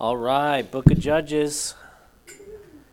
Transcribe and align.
All 0.00 0.16
right, 0.16 0.62
Book 0.62 0.92
of 0.92 1.00
Judges. 1.00 1.74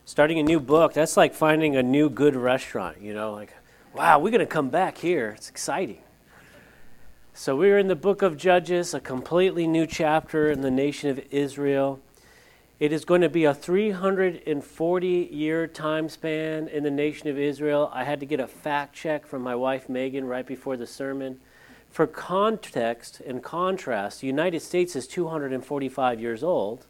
Starting 0.05 0.39
a 0.39 0.43
new 0.43 0.59
book, 0.59 0.93
that's 0.93 1.15
like 1.15 1.35
finding 1.35 1.75
a 1.75 1.83
new 1.83 2.09
good 2.09 2.35
restaurant, 2.35 2.99
you 2.99 3.13
know, 3.13 3.31
like, 3.31 3.53
wow, 3.93 4.17
we're 4.17 4.31
going 4.31 4.39
to 4.39 4.47
come 4.47 4.69
back 4.69 4.97
here. 4.97 5.35
It's 5.37 5.47
exciting. 5.47 5.99
So 7.35 7.55
we're 7.55 7.77
in 7.77 7.89
the 7.89 7.95
book 7.95 8.23
of 8.23 8.37
Judges, 8.37 8.95
a 8.95 8.99
completely 8.99 9.67
new 9.67 9.85
chapter 9.85 10.49
in 10.49 10.61
the 10.61 10.71
nation 10.71 11.11
of 11.11 11.19
Israel. 11.29 11.99
It 12.79 12.91
is 12.91 13.05
going 13.05 13.21
to 13.21 13.29
be 13.29 13.43
a 13.45 13.53
340 13.53 15.29
year 15.31 15.67
time 15.67 16.09
span 16.09 16.67
in 16.69 16.81
the 16.81 16.89
nation 16.89 17.27
of 17.29 17.37
Israel. 17.37 17.91
I 17.93 18.03
had 18.03 18.19
to 18.21 18.25
get 18.25 18.39
a 18.39 18.47
fact 18.47 18.95
check 18.95 19.27
from 19.27 19.43
my 19.43 19.53
wife 19.53 19.87
Megan 19.87 20.25
right 20.25 20.47
before 20.47 20.75
the 20.75 20.87
sermon. 20.87 21.39
For 21.91 22.07
context 22.07 23.21
and 23.27 23.43
contrast, 23.43 24.21
the 24.21 24.27
United 24.27 24.63
States 24.63 24.95
is 24.95 25.05
245 25.05 26.19
years 26.19 26.43
old, 26.43 26.87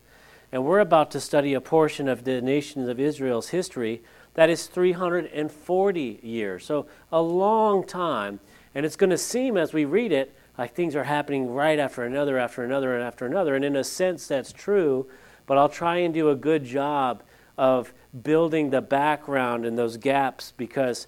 and 0.56 0.64
we're 0.64 0.80
about 0.80 1.12
to 1.12 1.20
study 1.20 1.54
a 1.54 1.60
portion 1.60 2.08
of 2.08 2.24
the 2.24 2.42
nations 2.42 2.88
of 2.88 2.98
Israel's 2.98 3.50
history 3.50 4.02
that 4.36 4.50
is 4.50 4.68
340 4.68 6.20
years. 6.24 6.66
So, 6.66 6.86
a 7.12 7.22
long 7.22 7.86
time. 7.86 8.40
And 8.74 8.86
it's 8.86 8.96
going 8.96 9.10
to 9.10 9.18
seem 9.18 9.58
as 9.58 9.74
we 9.74 9.84
read 9.84 10.14
it 10.14 10.34
like 10.58 10.74
things 10.74 10.96
are 10.96 11.04
happening 11.04 11.54
right 11.54 11.78
after 11.78 12.04
another, 12.04 12.38
after 12.38 12.64
another, 12.64 12.96
and 12.96 13.04
after 13.04 13.26
another. 13.26 13.56
And 13.58 13.66
in 13.66 13.76
a 13.76 13.84
sense, 13.84 14.28
that's 14.28 14.54
true, 14.54 15.08
but 15.46 15.58
I'll 15.58 15.68
try 15.68 15.98
and 15.98 16.14
do 16.14 16.30
a 16.30 16.36
good 16.38 16.64
job 16.64 17.22
of 17.58 17.94
building 18.24 18.70
the 18.70 18.80
background 18.80 19.66
and 19.66 19.78
those 19.78 19.98
gaps 19.98 20.54
because 20.56 21.08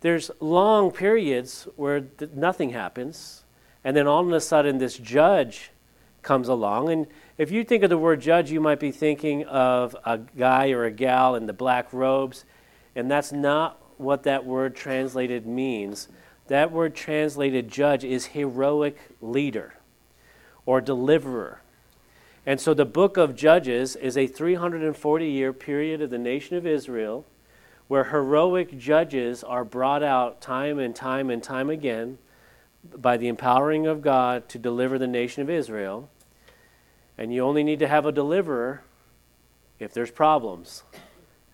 there's 0.00 0.30
long 0.40 0.90
periods 0.90 1.68
where 1.76 2.00
th- 2.00 2.30
nothing 2.34 2.70
happens, 2.70 3.44
and 3.84 3.94
then 3.94 4.06
all 4.06 4.26
of 4.26 4.32
a 4.32 4.40
sudden, 4.40 4.78
this 4.78 4.96
judge 4.96 5.70
comes 6.22 6.48
along. 6.48 6.90
And 6.90 7.06
if 7.38 7.50
you 7.50 7.64
think 7.64 7.82
of 7.82 7.90
the 7.90 7.98
word 7.98 8.20
judge, 8.20 8.50
you 8.50 8.60
might 8.60 8.80
be 8.80 8.90
thinking 8.90 9.44
of 9.44 9.96
a 10.04 10.18
guy 10.18 10.70
or 10.70 10.84
a 10.84 10.90
gal 10.90 11.34
in 11.34 11.46
the 11.46 11.52
black 11.52 11.92
robes, 11.92 12.44
and 12.94 13.10
that's 13.10 13.32
not 13.32 13.80
what 13.98 14.22
that 14.22 14.44
word 14.44 14.74
translated 14.74 15.46
means. 15.46 16.08
That 16.48 16.70
word 16.70 16.94
translated 16.94 17.68
judge 17.68 18.04
is 18.04 18.26
heroic 18.26 18.98
leader 19.20 19.74
or 20.64 20.80
deliverer. 20.80 21.60
And 22.44 22.60
so 22.60 22.74
the 22.74 22.84
book 22.84 23.16
of 23.16 23.34
Judges 23.34 23.96
is 23.96 24.16
a 24.16 24.28
340 24.28 25.26
year 25.26 25.52
period 25.52 26.00
of 26.00 26.10
the 26.10 26.18
nation 26.18 26.56
of 26.56 26.66
Israel 26.66 27.26
where 27.88 28.04
heroic 28.04 28.78
judges 28.78 29.44
are 29.44 29.64
brought 29.64 30.02
out 30.02 30.40
time 30.40 30.78
and 30.78 30.94
time 30.94 31.30
and 31.30 31.42
time 31.42 31.70
again 31.70 32.18
by 32.96 33.16
the 33.16 33.28
empowering 33.28 33.86
of 33.86 34.02
God 34.02 34.48
to 34.48 34.58
deliver 34.58 34.98
the 34.98 35.06
nation 35.06 35.42
of 35.42 35.50
Israel. 35.50 36.08
And 37.18 37.32
you 37.32 37.42
only 37.42 37.64
need 37.64 37.78
to 37.78 37.88
have 37.88 38.06
a 38.06 38.12
deliverer 38.12 38.82
if 39.78 39.92
there's 39.92 40.10
problems. 40.10 40.82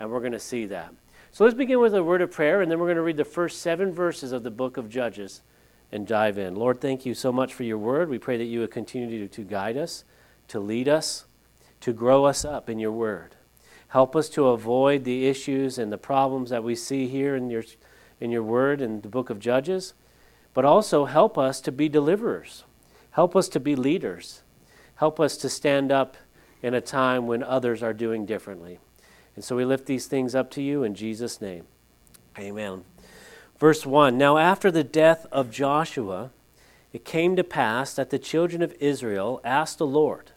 And 0.00 0.10
we're 0.10 0.20
going 0.20 0.32
to 0.32 0.41
see 0.41 0.66
that. 0.66 0.92
So 1.30 1.44
let's 1.44 1.56
begin 1.56 1.80
with 1.80 1.94
a 1.94 2.05
word 2.05 2.20
of 2.20 2.30
prayer, 2.30 2.60
and 2.60 2.70
then 2.70 2.78
we're 2.78 2.86
going 2.86 2.96
to 2.96 3.02
read 3.02 3.16
the 3.16 3.24
first 3.24 3.62
seven 3.62 3.92
verses 3.92 4.33
of 4.33 4.42
the 4.42 4.50
book 4.50 4.77
of 4.77 4.90
Judges 4.90 5.40
and 5.90 6.06
dive 6.06 6.38
in. 6.38 6.55
Lord, 6.55 6.80
thank 6.80 7.06
you 7.06 7.14
so 7.14 7.33
much 7.33 7.55
for 7.55 7.62
your 7.62 7.78
word. 7.78 8.08
We 8.08 8.18
pray 8.18 8.36
that 8.36 8.44
you 8.44 8.60
would 8.60 8.70
continue 8.70 9.27
to, 9.27 9.28
to 9.28 9.42
guide 9.42 9.77
us, 9.77 10.05
to 10.48 10.60
lead 10.60 10.88
us, 10.88 11.27
to 11.80 11.92
grow 11.92 12.24
us 12.24 12.44
up 12.44 12.68
in 12.68 12.78
your 12.78 12.92
word. 12.92 13.36
Help 13.88 14.16
us 14.16 14.28
to 14.30 14.48
avoid 14.48 15.05
the 15.05 15.27
issues 15.27 15.78
and 15.78 15.92
the 15.92 15.98
problems 15.98 16.50
that 16.50 16.64
we 16.64 16.74
see 16.74 17.06
here 17.08 17.36
in 17.36 17.50
your, 17.50 17.64
in 18.20 18.30
your 18.30 18.42
word 18.42 18.80
in 18.80 19.02
the 19.02 19.08
book 19.08 19.30
of 19.30 19.38
Judges, 19.38 19.94
but 20.55 20.64
also 20.64 21.05
help 21.05 21.36
us 21.36 21.60
to 21.60 21.72
be 21.72 21.88
deliverers. 21.88 22.64
Help 23.12 23.36
us 23.36 23.48
to 23.50 23.60
be 23.60 23.77
leaders. 23.77 24.42
Help 25.03 25.19
us 25.19 25.36
to 25.36 25.48
stand 25.48 25.91
up 25.91 26.17
in 26.62 26.75
a 26.75 26.81
time 26.81 27.27
when 27.27 27.42
others 27.42 27.83
are 27.83 27.92
doing 27.92 28.25
differently. 28.25 28.78
And 29.34 29.45
so 29.45 29.56
we 29.56 29.64
lift 29.64 29.86
these 29.86 30.06
things 30.06 30.33
up 30.33 30.48
to 30.53 30.62
you 30.62 30.84
in 30.84 30.95
Jesus' 30.95 31.41
name. 31.41 31.64
Amen. 32.39 32.84
Verse 33.58 33.84
1 33.84 34.17
Now, 34.17 34.39
after 34.39 34.70
the 34.70 34.85
death 34.85 35.27
of 35.33 35.51
Joshua, 35.51 36.30
it 36.92 37.05
came 37.05 37.35
to 37.35 37.42
pass 37.42 37.95
that 37.95 38.11
the 38.11 38.18
children 38.20 38.62
of 38.62 38.77
Israel 38.79 39.41
asked 39.42 39.79
the 39.79 39.89
Lord, 39.89 40.30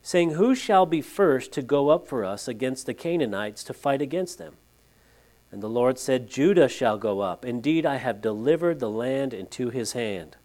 saying, 0.00 0.30
Who 0.30 0.54
shall 0.54 0.86
be 0.86 1.02
first 1.02 1.52
to 1.52 1.60
go 1.60 1.90
up 1.90 2.08
for 2.08 2.24
us 2.24 2.48
against 2.48 2.86
the 2.86 2.94
Canaanites 2.94 3.62
to 3.64 3.74
fight 3.74 4.00
against 4.00 4.38
them? 4.38 4.54
And 5.52 5.62
the 5.62 5.68
Lord 5.68 5.98
said, 5.98 6.30
Judah 6.30 6.70
shall 6.70 6.96
go 6.96 7.20
up. 7.20 7.44
Indeed, 7.44 7.84
I 7.84 7.96
have 7.96 8.22
delivered 8.22 8.80
the 8.80 8.88
land 8.88 9.34
into 9.34 9.68
his 9.68 9.92
hand. 9.92 10.38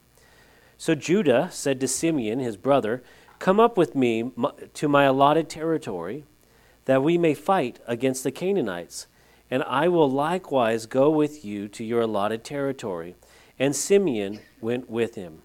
So 0.78 0.94
Judah 0.94 1.48
said 1.54 1.80
to 1.80 1.88
Simeon, 1.88 2.40
his 2.40 2.58
brother, 2.58 3.04
Come 3.42 3.60
up 3.60 3.76
with 3.76 3.96
me 3.96 4.32
to 4.76 4.88
my 4.88 5.06
allotted 5.06 5.50
territory, 5.50 6.26
that 6.86 7.02
we 7.02 7.18
may 7.18 7.34
fight 7.34 7.80
against 7.88 8.24
the 8.24 8.30
Canaanites. 8.32 9.08
And 9.50 9.64
I 9.64 9.88
will 9.88 10.08
likewise 10.08 10.86
go 10.86 11.10
with 11.10 11.44
you 11.44 11.68
to 11.70 11.84
your 11.84 12.02
allotted 12.02 12.44
territory. 12.44 13.16
And 13.58 13.76
Simeon 13.76 14.42
went 14.62 14.92
with 14.92 15.16
him. 15.16 15.42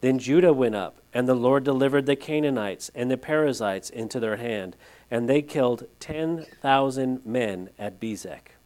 Then 0.00 0.18
Judah 0.18 0.52
went 0.52 0.74
up, 0.74 1.02
and 1.14 1.28
the 1.28 1.36
Lord 1.36 1.62
delivered 1.62 2.06
the 2.06 2.16
Canaanites 2.16 2.90
and 2.96 3.08
the 3.08 3.16
Perizzites 3.16 3.90
into 3.90 4.18
their 4.18 4.38
hand, 4.38 4.74
and 5.08 5.28
they 5.28 5.40
killed 5.40 5.86
ten 6.00 6.46
thousand 6.60 7.24
men 7.24 7.70
at 7.78 8.00
Bezek. 8.00 8.56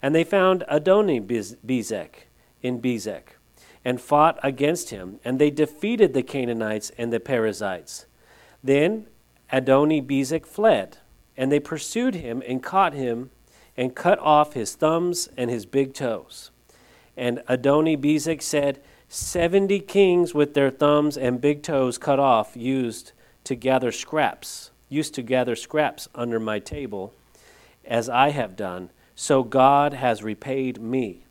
And 0.00 0.14
they 0.14 0.22
found 0.22 0.62
Adoni 0.70 1.20
Bezek 1.20 2.28
in 2.62 2.80
Bezek 2.80 3.37
and 3.88 4.02
fought 4.02 4.38
against 4.42 4.90
him, 4.90 5.18
and 5.24 5.38
they 5.38 5.48
defeated 5.48 6.12
the 6.12 6.22
Canaanites 6.22 6.92
and 6.98 7.10
the 7.10 7.18
Perizzites. 7.18 8.04
Then 8.62 9.06
Adoni 9.50 10.06
Bezek 10.06 10.44
fled, 10.44 10.98
and 11.38 11.50
they 11.50 11.58
pursued 11.58 12.16
him 12.16 12.42
and 12.46 12.62
caught 12.62 12.92
him 12.92 13.30
and 13.78 13.94
cut 13.94 14.18
off 14.18 14.52
his 14.52 14.74
thumbs 14.74 15.30
and 15.38 15.48
his 15.48 15.64
big 15.64 15.94
toes. 15.94 16.50
And 17.16 17.38
Adoni 17.48 17.96
Bezek 17.96 18.42
said, 18.42 18.82
Seventy 19.08 19.80
kings 19.80 20.34
with 20.34 20.52
their 20.52 20.68
thumbs 20.70 21.16
and 21.16 21.40
big 21.40 21.62
toes 21.62 21.96
cut 21.96 22.20
off 22.20 22.54
used 22.54 23.12
to 23.44 23.54
gather 23.54 23.90
scraps, 23.90 24.70
used 24.90 25.14
to 25.14 25.22
gather 25.22 25.56
scraps 25.56 26.08
under 26.14 26.38
my 26.38 26.58
table, 26.58 27.14
as 27.86 28.10
I 28.10 28.32
have 28.32 28.54
done. 28.54 28.90
So 29.14 29.42
God 29.42 29.94
has 29.94 30.22
repaid 30.22 30.78
me. 30.78 31.24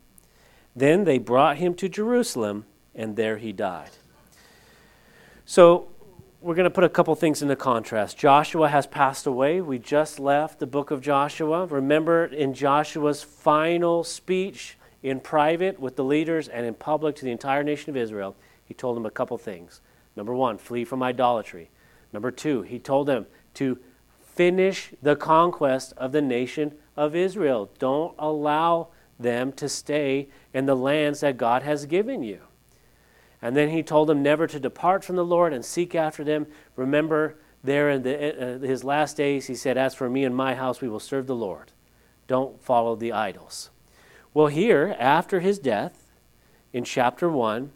Then 0.78 1.04
they 1.04 1.18
brought 1.18 1.56
him 1.56 1.74
to 1.74 1.88
Jerusalem, 1.88 2.64
and 2.94 3.16
there 3.16 3.38
he 3.38 3.52
died. 3.52 3.90
So 5.44 5.88
we're 6.40 6.54
going 6.54 6.64
to 6.64 6.70
put 6.70 6.84
a 6.84 6.88
couple 6.88 7.14
things 7.16 7.42
into 7.42 7.56
contrast. 7.56 8.16
Joshua 8.16 8.68
has 8.68 8.86
passed 8.86 9.26
away. 9.26 9.60
We 9.60 9.80
just 9.80 10.20
left 10.20 10.60
the 10.60 10.68
book 10.68 10.92
of 10.92 11.00
Joshua. 11.00 11.66
Remember, 11.66 12.26
in 12.26 12.54
Joshua's 12.54 13.24
final 13.24 14.04
speech 14.04 14.78
in 15.02 15.18
private 15.18 15.80
with 15.80 15.96
the 15.96 16.04
leaders 16.04 16.46
and 16.46 16.64
in 16.64 16.74
public 16.74 17.16
to 17.16 17.24
the 17.24 17.32
entire 17.32 17.64
nation 17.64 17.90
of 17.90 17.96
Israel, 17.96 18.36
he 18.64 18.72
told 18.72 18.96
them 18.96 19.06
a 19.06 19.10
couple 19.10 19.36
things. 19.36 19.80
Number 20.14 20.34
one, 20.34 20.58
flee 20.58 20.84
from 20.84 21.02
idolatry. 21.02 21.70
Number 22.12 22.30
two, 22.30 22.62
he 22.62 22.78
told 22.78 23.08
them 23.08 23.26
to 23.54 23.78
finish 24.20 24.92
the 25.02 25.16
conquest 25.16 25.92
of 25.96 26.12
the 26.12 26.22
nation 26.22 26.74
of 26.96 27.16
Israel. 27.16 27.68
Don't 27.80 28.14
allow 28.16 28.88
them 29.18 29.52
to 29.52 29.68
stay 29.68 30.28
in 30.54 30.66
the 30.66 30.76
lands 30.76 31.20
that 31.20 31.36
God 31.36 31.62
has 31.62 31.86
given 31.86 32.22
you. 32.22 32.40
And 33.40 33.56
then 33.56 33.70
he 33.70 33.82
told 33.82 34.08
them 34.08 34.22
never 34.22 34.46
to 34.46 34.60
depart 34.60 35.04
from 35.04 35.16
the 35.16 35.24
Lord 35.24 35.52
and 35.52 35.64
seek 35.64 35.94
after 35.94 36.24
them. 36.24 36.46
Remember, 36.76 37.36
there 37.62 37.90
in 37.90 38.02
the, 38.02 38.56
uh, 38.56 38.58
his 38.58 38.84
last 38.84 39.16
days, 39.16 39.46
he 39.46 39.54
said, 39.54 39.76
As 39.76 39.94
for 39.94 40.08
me 40.08 40.24
and 40.24 40.34
my 40.34 40.54
house, 40.54 40.80
we 40.80 40.88
will 40.88 41.00
serve 41.00 41.26
the 41.26 41.36
Lord. 41.36 41.72
Don't 42.26 42.60
follow 42.62 42.96
the 42.96 43.12
idols. 43.12 43.70
Well, 44.34 44.48
here, 44.48 44.94
after 44.98 45.40
his 45.40 45.58
death, 45.58 46.04
in 46.72 46.84
chapter 46.84 47.28
1, 47.28 47.72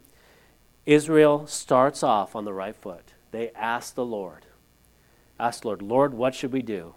Israel 0.85 1.47
starts 1.47 2.03
off 2.03 2.35
on 2.35 2.45
the 2.45 2.53
right 2.53 2.75
foot. 2.75 3.13
They 3.31 3.51
ask 3.51 3.95
the 3.95 4.05
Lord, 4.05 4.45
Ask 5.39 5.61
the 5.61 5.69
Lord, 5.69 5.81
Lord, 5.81 6.13
what 6.13 6.35
should 6.35 6.53
we 6.53 6.61
do? 6.61 6.95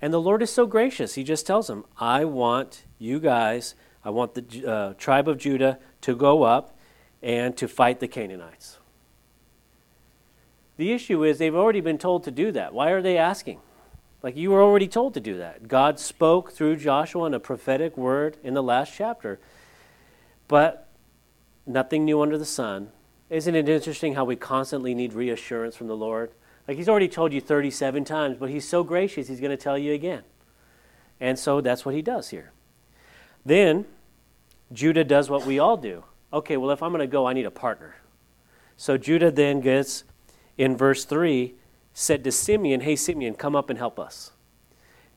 And 0.00 0.12
the 0.12 0.20
Lord 0.20 0.42
is 0.42 0.52
so 0.52 0.66
gracious. 0.66 1.14
He 1.14 1.24
just 1.24 1.46
tells 1.46 1.68
them, 1.68 1.84
I 1.98 2.24
want 2.24 2.84
you 2.98 3.18
guys, 3.18 3.74
I 4.04 4.10
want 4.10 4.34
the 4.34 4.66
uh, 4.66 4.94
tribe 4.94 5.28
of 5.28 5.38
Judah 5.38 5.78
to 6.02 6.14
go 6.14 6.42
up 6.42 6.76
and 7.22 7.56
to 7.56 7.66
fight 7.66 8.00
the 8.00 8.08
Canaanites. 8.08 8.78
The 10.76 10.92
issue 10.92 11.24
is 11.24 11.38
they've 11.38 11.54
already 11.54 11.80
been 11.80 11.98
told 11.98 12.24
to 12.24 12.30
do 12.30 12.52
that. 12.52 12.74
Why 12.74 12.90
are 12.90 13.00
they 13.00 13.16
asking? 13.16 13.60
Like 14.22 14.36
you 14.36 14.50
were 14.50 14.62
already 14.62 14.88
told 14.88 15.14
to 15.14 15.20
do 15.20 15.38
that. 15.38 15.68
God 15.68 15.98
spoke 15.98 16.52
through 16.52 16.76
Joshua 16.76 17.26
in 17.26 17.34
a 17.34 17.40
prophetic 17.40 17.96
word 17.96 18.36
in 18.42 18.54
the 18.54 18.62
last 18.62 18.92
chapter. 18.94 19.38
But 20.48 20.88
nothing 21.66 22.04
new 22.04 22.20
under 22.20 22.36
the 22.36 22.44
sun. 22.44 22.90
Isn't 23.30 23.54
it 23.54 23.68
interesting 23.68 24.14
how 24.14 24.24
we 24.24 24.36
constantly 24.36 24.94
need 24.94 25.12
reassurance 25.12 25.74
from 25.74 25.88
the 25.88 25.96
Lord? 25.96 26.30
Like 26.66 26.76
he's 26.76 26.88
already 26.88 27.08
told 27.08 27.32
you 27.32 27.40
37 27.40 28.04
times, 28.04 28.36
but 28.38 28.50
he's 28.50 28.68
so 28.68 28.82
gracious, 28.82 29.28
he's 29.28 29.40
going 29.40 29.50
to 29.50 29.56
tell 29.56 29.78
you 29.78 29.92
again. 29.92 30.22
And 31.20 31.38
so 31.38 31.60
that's 31.60 31.84
what 31.84 31.94
he 31.94 32.02
does 32.02 32.30
here. 32.30 32.52
Then 33.44 33.86
Judah 34.72 35.04
does 35.04 35.30
what 35.30 35.46
we 35.46 35.58
all 35.58 35.76
do. 35.76 36.04
Okay, 36.32 36.56
well, 36.56 36.70
if 36.70 36.82
I'm 36.82 36.90
going 36.90 37.00
to 37.00 37.06
go, 37.06 37.26
I 37.26 37.32
need 37.32 37.46
a 37.46 37.50
partner. 37.50 37.96
So 38.76 38.98
Judah 38.98 39.30
then 39.30 39.60
gets, 39.60 40.04
in 40.58 40.76
verse 40.76 41.04
3, 41.04 41.54
said 41.94 42.24
to 42.24 42.32
Simeon, 42.32 42.80
Hey, 42.80 42.96
Simeon, 42.96 43.34
come 43.34 43.56
up 43.56 43.70
and 43.70 43.78
help 43.78 43.98
us. 43.98 44.32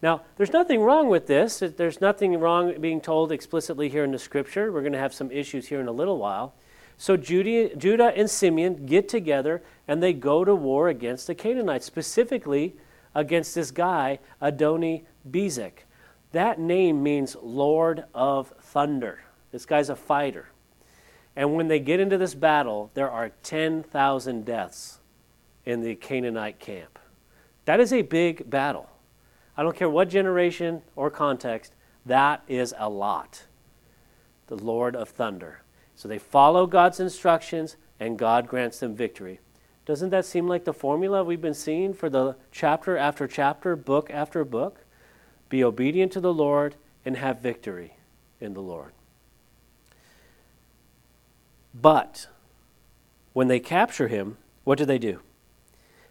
Now, 0.01 0.21
there's 0.37 0.53
nothing 0.53 0.79
wrong 0.81 1.09
with 1.09 1.27
this. 1.27 1.59
There's 1.59 1.99
nothing 1.99 2.39
wrong 2.39 2.79
being 2.79 3.01
told 3.01 3.33
explicitly 3.33 3.89
here 3.89 4.05
in 4.05 4.11
the 4.11 4.19
scripture. 4.19 4.71
We're 4.71 4.81
going 4.81 4.93
to 4.93 4.99
have 4.99 5.13
some 5.13 5.29
issues 5.29 5.67
here 5.67 5.81
in 5.81 5.87
a 5.87 5.91
little 5.91 6.17
while. 6.17 6.53
So 6.99 7.15
Judah, 7.15 7.73
Judah 7.77 8.11
and 8.13 8.29
Simeon 8.29 8.85
get 8.85 9.07
together 9.07 9.63
and 9.87 10.03
they 10.03 10.11
go 10.11 10.43
to 10.43 10.53
war 10.53 10.89
against 10.89 11.27
the 11.27 11.33
Canaanites, 11.33 11.85
specifically 11.85 12.75
against 13.15 13.55
this 13.55 13.71
guy, 13.71 14.19
Adoni 14.41 15.03
Bezek. 15.27 15.85
That 16.33 16.59
name 16.59 17.01
means 17.01 17.37
Lord 17.41 18.03
of 18.13 18.53
Thunder. 18.59 19.21
This 19.53 19.65
guy's 19.65 19.89
a 19.89 19.95
fighter. 19.95 20.49
And 21.37 21.55
when 21.55 21.69
they 21.69 21.79
get 21.79 22.01
into 22.01 22.17
this 22.17 22.35
battle, 22.35 22.91
there 22.95 23.09
are 23.09 23.31
10,000 23.43 24.43
deaths 24.43 24.99
in 25.63 25.81
the 25.81 25.95
Canaanite 25.95 26.59
camp. 26.59 26.99
That 27.63 27.79
is 27.79 27.93
a 27.93 28.01
big 28.01 28.49
battle. 28.49 28.89
I 29.55 29.63
don't 29.63 29.75
care 29.75 29.89
what 29.89 30.09
generation 30.09 30.81
or 30.97 31.09
context, 31.09 31.73
that 32.05 32.43
is 32.49 32.73
a 32.77 32.89
lot. 32.89 33.45
The 34.47 34.57
Lord 34.57 34.97
of 34.97 35.07
thunder. 35.07 35.61
So 35.99 36.07
they 36.07 36.17
follow 36.17 36.65
God's 36.65 37.01
instructions 37.01 37.75
and 37.99 38.17
God 38.17 38.47
grants 38.47 38.79
them 38.79 38.95
victory. 38.95 39.41
Doesn't 39.85 40.11
that 40.11 40.23
seem 40.23 40.47
like 40.47 40.63
the 40.63 40.71
formula 40.71 41.25
we've 41.25 41.41
been 41.41 41.53
seeing 41.53 41.93
for 41.93 42.09
the 42.09 42.37
chapter 42.53 42.95
after 42.95 43.27
chapter, 43.27 43.75
book 43.75 44.09
after 44.09 44.45
book? 44.45 44.85
Be 45.49 45.61
obedient 45.61 46.13
to 46.13 46.21
the 46.21 46.33
Lord 46.33 46.75
and 47.03 47.17
have 47.17 47.41
victory 47.41 47.97
in 48.39 48.53
the 48.53 48.61
Lord. 48.61 48.93
But 51.73 52.27
when 53.33 53.49
they 53.49 53.59
capture 53.59 54.07
him, 54.07 54.37
what 54.63 54.77
do 54.77 54.85
they 54.85 54.99
do? 54.99 55.19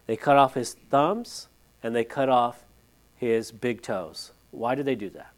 They 0.05 0.15
cut 0.15 0.37
off 0.37 0.53
his 0.53 0.75
thumbs 0.91 1.47
and 1.81 1.95
they 1.95 2.03
cut 2.03 2.29
off 2.29 2.63
his 3.15 3.51
big 3.51 3.81
toes. 3.81 4.33
Why 4.51 4.75
do 4.75 4.83
they 4.83 4.93
do 4.93 5.09
that? 5.09 5.31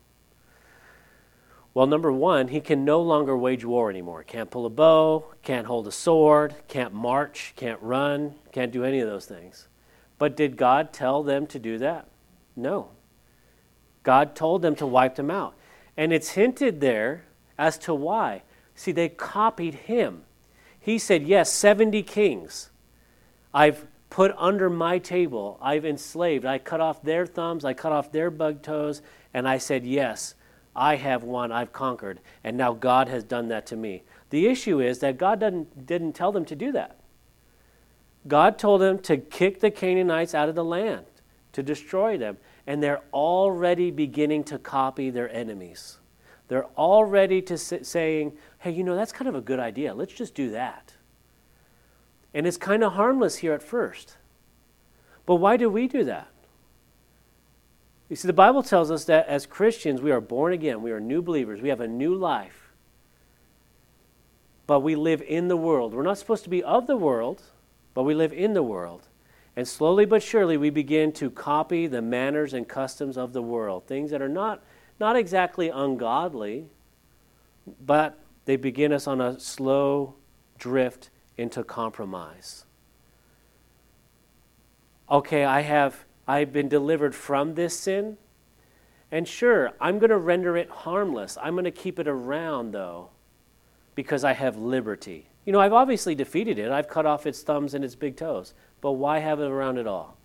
Well, 1.73 1.87
number 1.87 2.11
one, 2.11 2.49
he 2.49 2.59
can 2.59 2.83
no 2.83 3.01
longer 3.01 3.37
wage 3.37 3.63
war 3.63 3.89
anymore. 3.89 4.23
Can't 4.23 4.51
pull 4.51 4.65
a 4.65 4.69
bow, 4.69 5.25
can't 5.41 5.67
hold 5.67 5.87
a 5.87 5.91
sword, 5.91 6.53
can't 6.67 6.93
march, 6.93 7.53
can't 7.55 7.81
run, 7.81 8.35
can't 8.51 8.73
do 8.73 8.83
any 8.83 8.99
of 8.99 9.07
those 9.07 9.25
things. 9.25 9.69
But 10.17 10.35
did 10.35 10.57
God 10.57 10.91
tell 10.91 11.23
them 11.23 11.47
to 11.47 11.59
do 11.59 11.77
that? 11.77 12.07
No. 12.55 12.89
God 14.03 14.35
told 14.35 14.61
them 14.61 14.75
to 14.75 14.85
wipe 14.85 15.15
them 15.15 15.31
out. 15.31 15.55
And 15.95 16.11
it's 16.11 16.31
hinted 16.31 16.81
there 16.81 17.23
as 17.57 17.77
to 17.79 17.93
why. 17.93 18.43
See, 18.75 18.91
they 18.91 19.09
copied 19.09 19.75
him. 19.75 20.23
He 20.79 20.97
said, 20.97 21.23
Yes, 21.23 21.51
70 21.51 22.03
kings. 22.03 22.69
I've 23.53 23.85
put 24.09 24.33
under 24.37 24.69
my 24.69 24.97
table. 24.97 25.57
I've 25.61 25.85
enslaved. 25.85 26.45
I 26.45 26.57
cut 26.57 26.81
off 26.81 27.01
their 27.01 27.25
thumbs, 27.25 27.63
I 27.63 27.73
cut 27.73 27.91
off 27.91 28.11
their 28.11 28.29
bug 28.29 28.61
toes, 28.61 29.01
and 29.33 29.47
I 29.47 29.57
said, 29.57 29.85
Yes, 29.85 30.35
I 30.75 30.95
have 30.95 31.23
won, 31.23 31.51
I've 31.51 31.73
conquered, 31.73 32.19
and 32.43 32.55
now 32.55 32.73
God 32.73 33.09
has 33.09 33.23
done 33.23 33.49
that 33.49 33.65
to 33.67 33.75
me. 33.75 34.03
The 34.29 34.47
issue 34.47 34.79
is 34.79 34.99
that 34.99 35.17
God 35.17 35.39
didn't, 35.39 35.85
didn't 35.85 36.13
tell 36.13 36.31
them 36.31 36.45
to 36.45 36.55
do 36.55 36.71
that. 36.71 36.97
God 38.27 38.57
told 38.57 38.81
them 38.81 38.99
to 38.99 39.17
kick 39.17 39.59
the 39.59 39.71
Canaanites 39.71 40.33
out 40.33 40.47
of 40.47 40.55
the 40.55 40.63
land, 40.63 41.05
to 41.53 41.63
destroy 41.63 42.17
them, 42.17 42.37
and 42.65 42.81
they're 42.81 43.01
already 43.13 43.91
beginning 43.91 44.43
to 44.45 44.59
copy 44.59 45.09
their 45.09 45.29
enemies. 45.35 45.97
They're 46.47 46.67
already 46.77 47.41
to 47.43 47.57
saying, 47.57 48.33
hey, 48.59 48.71
you 48.71 48.83
know, 48.83 48.95
that's 48.95 49.11
kind 49.11 49.27
of 49.27 49.35
a 49.35 49.41
good 49.41 49.59
idea. 49.59 49.93
Let's 49.93 50.13
just 50.13 50.35
do 50.35 50.51
that. 50.51 50.93
And 52.33 52.47
it's 52.47 52.57
kind 52.57 52.83
of 52.83 52.93
harmless 52.93 53.37
here 53.37 53.53
at 53.53 53.63
first. 53.63 54.17
But 55.25 55.35
why 55.35 55.57
do 55.57 55.69
we 55.69 55.87
do 55.87 56.03
that? 56.05 56.27
You 58.11 58.17
see, 58.17 58.27
the 58.27 58.33
Bible 58.33 58.61
tells 58.61 58.91
us 58.91 59.05
that 59.05 59.25
as 59.29 59.45
Christians, 59.45 60.01
we 60.01 60.11
are 60.11 60.19
born 60.19 60.51
again, 60.51 60.81
we 60.81 60.91
are 60.91 60.99
new 60.99 61.21
believers, 61.21 61.61
we 61.61 61.69
have 61.69 61.79
a 61.79 61.87
new 61.87 62.13
life. 62.13 62.73
But 64.67 64.81
we 64.81 64.97
live 64.97 65.21
in 65.21 65.47
the 65.47 65.55
world. 65.55 65.93
We're 65.93 66.03
not 66.03 66.17
supposed 66.17 66.43
to 66.43 66.49
be 66.49 66.61
of 66.61 66.87
the 66.87 66.97
world, 66.97 67.41
but 67.93 68.03
we 68.03 68.13
live 68.13 68.33
in 68.33 68.53
the 68.53 68.63
world. 68.63 69.07
And 69.55 69.65
slowly 69.65 70.03
but 70.03 70.21
surely, 70.21 70.57
we 70.57 70.69
begin 70.69 71.13
to 71.13 71.29
copy 71.29 71.87
the 71.87 72.01
manners 72.01 72.53
and 72.53 72.67
customs 72.67 73.17
of 73.17 73.31
the 73.31 73.41
world, 73.41 73.87
things 73.87 74.11
that 74.11 74.21
are 74.21 74.27
not, 74.27 74.61
not 74.99 75.15
exactly 75.15 75.69
ungodly, 75.69 76.65
but 77.85 78.19
they 78.43 78.57
begin 78.57 78.91
us 78.91 79.07
on 79.07 79.21
a 79.21 79.39
slow 79.39 80.15
drift 80.57 81.11
into 81.37 81.63
compromise. 81.63 82.65
Okay, 85.09 85.45
I 85.45 85.61
have 85.61 86.03
I've 86.31 86.53
been 86.53 86.69
delivered 86.69 87.13
from 87.13 87.55
this 87.55 87.77
sin. 87.77 88.17
And 89.11 89.27
sure, 89.27 89.73
I'm 89.81 89.99
going 89.99 90.11
to 90.11 90.17
render 90.17 90.55
it 90.55 90.69
harmless. 90.69 91.37
I'm 91.41 91.55
going 91.55 91.65
to 91.65 91.71
keep 91.71 91.99
it 91.99 92.07
around 92.07 92.71
though 92.71 93.09
because 93.95 94.23
I 94.23 94.31
have 94.31 94.55
liberty. 94.55 95.27
You 95.45 95.51
know, 95.51 95.59
I've 95.59 95.73
obviously 95.73 96.15
defeated 96.15 96.57
it. 96.57 96.71
I've 96.71 96.87
cut 96.87 97.05
off 97.05 97.27
its 97.27 97.41
thumbs 97.41 97.73
and 97.73 97.83
its 97.83 97.95
big 97.95 98.15
toes. 98.15 98.53
But 98.79 98.93
why 98.93 99.19
have 99.19 99.41
it 99.41 99.51
around 99.51 99.77
at 99.77 99.87
all? 99.87 100.15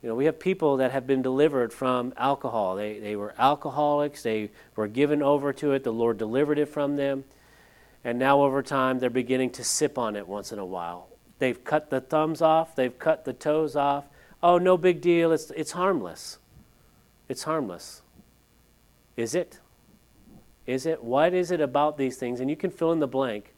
You 0.00 0.10
know, 0.10 0.14
we 0.14 0.26
have 0.26 0.38
people 0.38 0.76
that 0.76 0.92
have 0.92 1.08
been 1.08 1.22
delivered 1.22 1.72
from 1.72 2.14
alcohol. 2.16 2.76
They, 2.76 3.00
they 3.00 3.16
were 3.16 3.34
alcoholics, 3.38 4.22
they 4.22 4.50
were 4.76 4.88
given 4.88 5.22
over 5.22 5.52
to 5.54 5.72
it, 5.72 5.82
the 5.82 5.92
Lord 5.92 6.18
delivered 6.18 6.58
it 6.58 6.66
from 6.66 6.94
them. 6.94 7.24
And 8.04 8.18
now, 8.18 8.42
over 8.42 8.62
time, 8.62 8.98
they're 8.98 9.10
beginning 9.10 9.50
to 9.50 9.64
sip 9.64 9.98
on 9.98 10.16
it 10.16 10.26
once 10.26 10.52
in 10.52 10.58
a 10.58 10.64
while. 10.64 11.08
They've 11.38 11.62
cut 11.62 11.90
the 11.90 12.00
thumbs 12.00 12.42
off, 12.42 12.76
they've 12.76 12.96
cut 12.96 13.24
the 13.24 13.32
toes 13.32 13.74
off. 13.76 14.04
Oh, 14.42 14.58
no 14.58 14.76
big 14.76 15.00
deal, 15.00 15.32
it's, 15.32 15.50
it's 15.52 15.72
harmless. 15.72 16.38
It's 17.28 17.44
harmless. 17.44 18.02
Is 19.16 19.34
it? 19.34 19.60
Is 20.66 20.86
it? 20.86 21.02
What 21.02 21.34
is 21.34 21.50
it 21.50 21.60
about 21.60 21.96
these 21.96 22.16
things? 22.16 22.40
And 22.40 22.50
you 22.50 22.56
can 22.56 22.70
fill 22.70 22.92
in 22.92 23.00
the 23.00 23.06
blank 23.06 23.54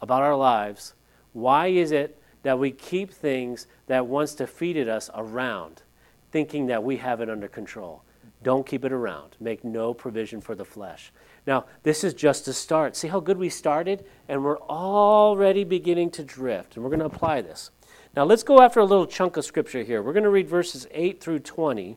about 0.00 0.22
our 0.22 0.36
lives. 0.36 0.94
Why 1.32 1.68
is 1.68 1.92
it 1.92 2.20
that 2.42 2.58
we 2.58 2.70
keep 2.70 3.12
things 3.12 3.66
that 3.86 4.06
once 4.06 4.34
defeated 4.34 4.88
us 4.88 5.10
around, 5.14 5.82
thinking 6.30 6.66
that 6.66 6.82
we 6.82 6.96
have 6.98 7.20
it 7.20 7.30
under 7.30 7.48
control? 7.48 8.02
Don't 8.42 8.66
keep 8.66 8.84
it 8.84 8.92
around. 8.92 9.36
Make 9.40 9.62
no 9.62 9.94
provision 9.94 10.40
for 10.40 10.54
the 10.54 10.64
flesh. 10.64 11.12
Now, 11.46 11.66
this 11.84 12.02
is 12.02 12.12
just 12.12 12.48
a 12.48 12.52
start. 12.52 12.96
See 12.96 13.08
how 13.08 13.20
good 13.20 13.38
we 13.38 13.48
started? 13.48 14.04
And 14.28 14.44
we're 14.44 14.60
already 14.60 15.64
beginning 15.64 16.10
to 16.12 16.24
drift. 16.24 16.74
And 16.74 16.82
we're 16.82 16.90
going 16.90 17.00
to 17.00 17.06
apply 17.06 17.42
this. 17.42 17.70
Now, 18.14 18.24
let's 18.24 18.42
go 18.42 18.60
after 18.60 18.78
a 18.78 18.84
little 18.84 19.06
chunk 19.06 19.38
of 19.38 19.44
scripture 19.44 19.82
here. 19.82 20.02
We're 20.02 20.12
going 20.12 20.24
to 20.24 20.30
read 20.30 20.48
verses 20.48 20.86
8 20.90 21.20
through 21.20 21.38
20. 21.38 21.96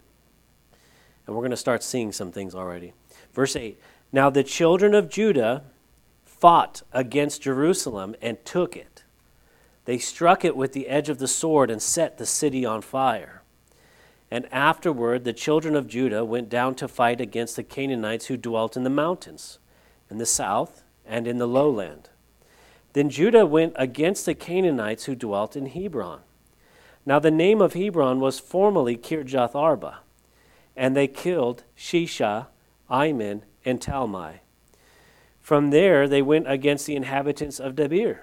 And 1.28 1.36
we're 1.36 1.42
going 1.42 1.52
to 1.52 1.58
start 1.58 1.84
seeing 1.84 2.12
some 2.12 2.32
things 2.32 2.56
already. 2.56 2.94
Verse 3.34 3.56
8 3.56 3.80
Now 4.12 4.30
the 4.30 4.44
children 4.44 4.94
of 4.94 5.10
Judah 5.10 5.64
fought 6.24 6.84
against 6.94 7.42
Jerusalem 7.42 8.16
and 8.22 8.44
took 8.46 8.78
it. 8.78 9.04
They 9.86 9.98
struck 9.98 10.46
it 10.46 10.56
with 10.56 10.74
the 10.74 10.88
edge 10.88 11.10
of 11.10 11.20
the 11.20 11.28
sword 11.28 11.70
and 11.70 11.82
set 11.82 12.18
the 12.18 12.26
city 12.26 12.66
on 12.66 12.82
fire. 12.82 13.42
And 14.32 14.52
afterward, 14.52 15.24
the 15.24 15.34
children 15.34 15.76
of 15.76 15.88
Judah 15.88 16.26
went 16.26 16.50
down 16.50 16.76
to 16.76 16.88
fight 16.88 17.22
against 17.22 17.56
the 17.56 17.64
Canaanites 17.64 18.26
who 18.28 18.38
dwelt 18.38 18.76
in 18.76 18.84
the 18.84 18.90
mountains, 18.90 19.60
in 20.10 20.18
the 20.18 20.26
south, 20.26 20.84
and 21.06 21.28
in 21.28 21.38
the 21.38 21.48
lowland. 21.48 22.10
Then 22.96 23.10
Judah 23.10 23.46
went 23.46 23.74
against 23.76 24.26
the 24.26 24.34
Canaanites 24.34 25.04
who 25.04 25.16
dwelt 25.16 25.58
in 25.58 25.66
Hebron. 25.66 26.22
Now 27.06 27.20
the 27.20 27.30
name 27.30 27.60
of 27.60 27.74
Hebron 27.74 28.22
was 28.22 28.40
formerly 28.40 28.96
Kirjath 28.96 29.54
Arba, 29.54 30.00
and 30.78 30.96
they 30.96 31.10
killed 31.10 31.66
Sheshai, 31.78 32.48
Ahiman, 32.90 33.42
and 33.66 33.82
Talmai. 33.82 34.40
From 35.42 35.72
there 35.72 36.08
they 36.08 36.22
went 36.22 36.50
against 36.50 36.86
the 36.86 36.96
inhabitants 36.96 37.60
of 37.60 37.76
Debir. 37.76 38.20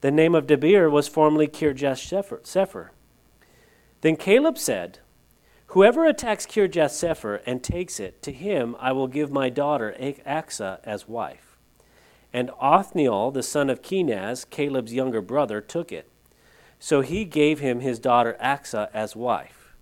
The 0.00 0.10
name 0.10 0.34
of 0.34 0.46
Debir 0.46 0.90
was 0.90 1.06
formerly 1.06 1.46
Kirjath 1.46 2.00
Sepher. 2.44 2.88
Then 4.00 4.16
Caleb 4.16 4.56
said, 4.56 5.00
Whoever 5.66 6.06
attacks 6.06 6.46
Kirjath 6.46 6.92
Sepher 6.92 7.42
and 7.44 7.62
takes 7.62 8.00
it, 8.00 8.22
to 8.22 8.32
him 8.32 8.74
I 8.80 8.92
will 8.92 9.06
give 9.06 9.30
my 9.30 9.50
daughter 9.50 9.94
Achsah 10.00 10.80
as 10.82 11.06
wife. 11.06 11.53
And 12.34 12.50
Othniel, 12.60 13.30
the 13.30 13.44
son 13.44 13.70
of 13.70 13.80
Kenaz, 13.80 14.44
Caleb's 14.50 14.92
younger 14.92 15.22
brother, 15.22 15.60
took 15.60 15.92
it. 15.92 16.10
So 16.80 17.00
he 17.00 17.24
gave 17.24 17.60
him 17.60 17.78
his 17.78 18.00
daughter 18.00 18.36
Achsah 18.42 18.88
as 18.92 19.14
wife. 19.14 19.76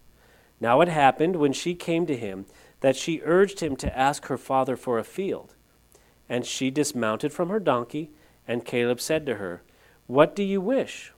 Now 0.60 0.82
it 0.82 0.88
happened, 0.88 1.36
when 1.36 1.54
she 1.54 1.74
came 1.74 2.04
to 2.04 2.16
him, 2.16 2.44
that 2.80 2.94
she 2.94 3.22
urged 3.24 3.60
him 3.60 3.74
to 3.76 3.98
ask 3.98 4.26
her 4.26 4.36
father 4.36 4.76
for 4.76 4.98
a 4.98 5.04
field. 5.04 5.54
And 6.28 6.44
she 6.44 6.70
dismounted 6.70 7.32
from 7.32 7.48
her 7.48 7.58
donkey, 7.58 8.10
and 8.46 8.66
Caleb 8.66 9.00
said 9.00 9.24
to 9.24 9.36
her, 9.36 9.62
What 10.06 10.36
do 10.36 10.42
you 10.42 10.60
wish? 10.60 11.14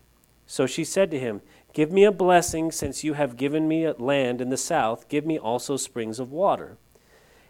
So 0.46 0.66
she 0.66 0.84
said 0.84 1.10
to 1.10 1.18
him, 1.18 1.42
Give 1.72 1.90
me 1.90 2.04
a 2.04 2.12
blessing, 2.12 2.70
since 2.70 3.02
you 3.02 3.14
have 3.14 3.36
given 3.36 3.66
me 3.66 3.90
land 3.90 4.40
in 4.40 4.50
the 4.50 4.56
south. 4.56 5.08
Give 5.08 5.26
me 5.26 5.36
also 5.36 5.76
springs 5.76 6.20
of 6.20 6.30
water. 6.30 6.78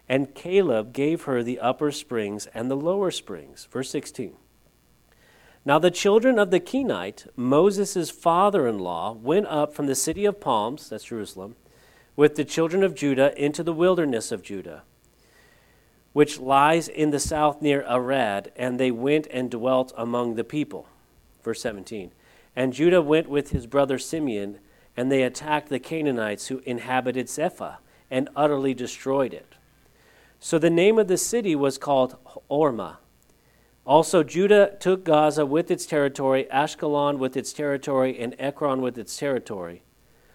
And 0.07 0.35
Caleb 0.35 0.93
gave 0.93 1.23
her 1.23 1.41
the 1.41 1.59
upper 1.59 1.91
springs 1.91 2.47
and 2.53 2.69
the 2.69 2.75
lower 2.75 3.11
springs. 3.11 3.67
Verse 3.71 3.89
16. 3.89 4.35
Now 5.67 5.79
the 5.79 5.89
children 5.89 6.37
of 6.37 6.51
the 6.51 6.59
Kenite, 6.59 7.25
Moses' 7.35 8.11
father 8.11 8.67
in 8.67 8.77
law, 8.77 9.13
went 9.13 9.47
up 9.47 9.73
from 9.73 9.87
the 9.87 9.95
city 9.95 10.25
of 10.25 10.39
palms, 10.39 10.89
that's 10.89 11.05
Jerusalem, 11.05 11.55
with 12.15 12.35
the 12.35 12.45
children 12.45 12.83
of 12.83 12.93
Judah 12.93 13.33
into 13.43 13.63
the 13.63 13.73
wilderness 13.73 14.31
of 14.31 14.43
Judah, 14.43 14.83
which 16.13 16.39
lies 16.39 16.87
in 16.87 17.09
the 17.09 17.19
south 17.19 17.63
near 17.63 17.83
Arad, 17.89 18.51
and 18.55 18.79
they 18.79 18.91
went 18.91 19.25
and 19.31 19.49
dwelt 19.49 19.91
among 19.97 20.35
the 20.35 20.43
people. 20.43 20.87
Verse 21.43 21.61
17. 21.61 22.11
And 22.55 22.71
Judah 22.71 23.01
went 23.01 23.27
with 23.27 23.49
his 23.49 23.65
brother 23.65 23.97
Simeon, 23.97 24.59
and 24.95 25.11
they 25.11 25.23
attacked 25.23 25.69
the 25.69 25.79
Canaanites 25.79 26.47
who 26.47 26.59
inhabited 26.59 27.27
Zephath, 27.27 27.79
and 28.11 28.29
utterly 28.35 28.75
destroyed 28.75 29.33
it. 29.33 29.54
So 30.39 30.59
the 30.59 30.69
name 30.69 30.99
of 30.99 31.07
the 31.07 31.17
city 31.17 31.55
was 31.55 31.77
called 31.77 32.17
Hormah 32.49 32.97
also, 33.85 34.23
Judah 34.23 34.75
took 34.79 35.03
Gaza 35.03 35.45
with 35.45 35.69
its 35.69 35.85
territory, 35.85 36.47
Ashkelon 36.51 37.19
with 37.19 37.37
its 37.37 37.53
territory, 37.53 38.19
and 38.19 38.35
Ekron 38.39 38.81
with 38.81 38.97
its 38.97 39.15
territory. 39.15 39.83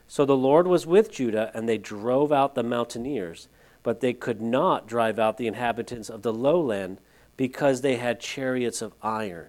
So 0.06 0.24
the 0.24 0.36
Lord 0.36 0.68
was 0.68 0.86
with 0.86 1.10
Judah, 1.10 1.50
and 1.52 1.68
they 1.68 1.78
drove 1.78 2.30
out 2.30 2.54
the 2.54 2.62
mountaineers, 2.62 3.48
but 3.82 4.00
they 4.00 4.12
could 4.12 4.40
not 4.40 4.86
drive 4.86 5.18
out 5.18 5.36
the 5.36 5.48
inhabitants 5.48 6.08
of 6.08 6.22
the 6.22 6.32
lowland 6.32 6.98
because 7.36 7.80
they 7.80 7.96
had 7.96 8.20
chariots 8.20 8.82
of 8.82 8.94
iron. 9.02 9.48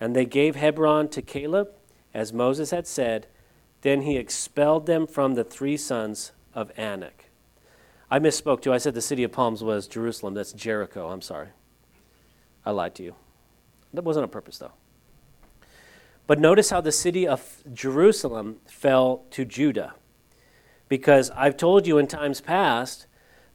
And 0.00 0.16
they 0.16 0.24
gave 0.24 0.56
Hebron 0.56 1.08
to 1.10 1.22
Caleb, 1.22 1.68
as 2.12 2.32
Moses 2.32 2.72
had 2.72 2.86
said. 2.86 3.28
Then 3.82 4.02
he 4.02 4.16
expelled 4.16 4.86
them 4.86 5.06
from 5.06 5.34
the 5.34 5.44
three 5.44 5.76
sons 5.76 6.32
of 6.52 6.72
Anak. 6.76 7.26
I 8.14 8.20
misspoke 8.20 8.62
too. 8.62 8.72
I 8.72 8.78
said 8.78 8.94
the 8.94 9.00
city 9.00 9.24
of 9.24 9.32
palms 9.32 9.64
was 9.64 9.88
Jerusalem. 9.88 10.34
That's 10.34 10.52
Jericho. 10.52 11.08
I'm 11.08 11.20
sorry. 11.20 11.48
I 12.64 12.70
lied 12.70 12.94
to 12.94 13.02
you. 13.02 13.16
That 13.92 14.04
wasn't 14.04 14.22
on 14.22 14.28
purpose, 14.28 14.58
though. 14.58 14.70
But 16.28 16.38
notice 16.38 16.70
how 16.70 16.80
the 16.80 16.92
city 16.92 17.26
of 17.26 17.64
Jerusalem 17.72 18.58
fell 18.66 19.24
to 19.32 19.44
Judah. 19.44 19.94
Because 20.88 21.32
I've 21.32 21.56
told 21.56 21.88
you 21.88 21.98
in 21.98 22.06
times 22.06 22.40
past 22.40 23.08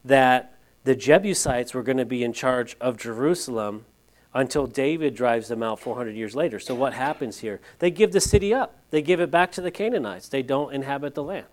that 0.04 0.58
the 0.84 0.94
Jebusites 0.94 1.72
were 1.72 1.82
going 1.82 1.96
to 1.96 2.04
be 2.04 2.22
in 2.22 2.34
charge 2.34 2.76
of 2.82 2.98
Jerusalem 2.98 3.86
until 4.34 4.66
David 4.66 5.14
drives 5.14 5.48
them 5.48 5.62
out 5.62 5.80
400 5.80 6.14
years 6.14 6.36
later. 6.36 6.60
So 6.60 6.74
what 6.74 6.92
happens 6.92 7.38
here? 7.38 7.62
They 7.78 7.90
give 7.90 8.12
the 8.12 8.20
city 8.20 8.52
up, 8.52 8.76
they 8.90 9.00
give 9.00 9.20
it 9.20 9.30
back 9.30 9.52
to 9.52 9.62
the 9.62 9.70
Canaanites. 9.70 10.28
They 10.28 10.42
don't 10.42 10.74
inhabit 10.74 11.14
the 11.14 11.22
land. 11.22 11.46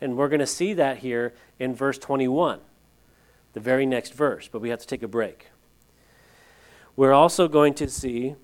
And 0.00 0.16
we're 0.16 0.28
going 0.28 0.40
to 0.40 0.46
see 0.46 0.74
that 0.74 0.98
here 0.98 1.34
in 1.58 1.74
verse 1.74 1.98
21, 1.98 2.60
the 3.52 3.60
very 3.60 3.86
next 3.86 4.12
verse, 4.14 4.48
but 4.50 4.60
we 4.60 4.70
have 4.70 4.80
to 4.80 4.86
take 4.86 5.02
a 5.02 5.08
break 5.08 5.48
we're 6.96 7.12
also 7.12 7.48
going 7.48 7.74
to 7.74 7.88
see 7.88 8.34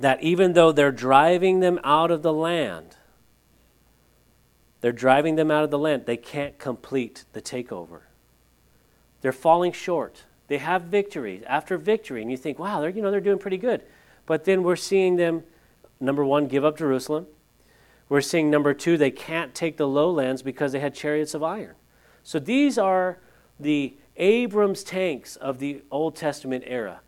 that 0.00 0.22
even 0.22 0.54
though 0.54 0.72
they're 0.72 0.92
driving 0.92 1.60
them 1.60 1.78
out 1.84 2.10
of 2.10 2.22
the 2.22 2.32
land, 2.32 2.96
they're 4.80 4.90
driving 4.90 5.36
them 5.36 5.50
out 5.50 5.62
of 5.62 5.70
the 5.70 5.78
land, 5.78 6.06
they 6.06 6.16
can't 6.16 6.58
complete 6.58 7.24
the 7.32 7.42
takeover. 7.42 8.00
They're 9.20 9.32
falling 9.32 9.72
short. 9.72 10.24
They 10.48 10.58
have 10.58 10.82
victory 10.82 11.42
after 11.46 11.78
victory, 11.78 12.20
and 12.20 12.30
you 12.30 12.36
think, 12.36 12.58
wow, 12.58 12.80
they're, 12.80 12.90
you 12.90 13.00
know, 13.00 13.12
they're 13.12 13.20
doing 13.20 13.38
pretty 13.38 13.58
good. 13.58 13.82
But 14.26 14.44
then 14.44 14.64
we're 14.64 14.76
seeing 14.76 15.16
them, 15.16 15.44
number 16.00 16.24
one, 16.24 16.48
give 16.48 16.64
up 16.64 16.76
Jerusalem. 16.76 17.26
We're 18.12 18.20
seeing, 18.20 18.50
number 18.50 18.74
two, 18.74 18.98
they 18.98 19.10
can't 19.10 19.54
take 19.54 19.78
the 19.78 19.88
lowlands 19.88 20.42
because 20.42 20.72
they 20.72 20.80
had 20.80 20.94
chariots 20.94 21.32
of 21.32 21.42
iron. 21.42 21.76
So 22.22 22.38
these 22.38 22.76
are 22.76 23.20
the 23.58 23.96
Abrams 24.18 24.84
tanks 24.84 25.36
of 25.36 25.60
the 25.60 25.80
Old 25.90 26.14
Testament 26.14 26.62
era. 26.66 27.00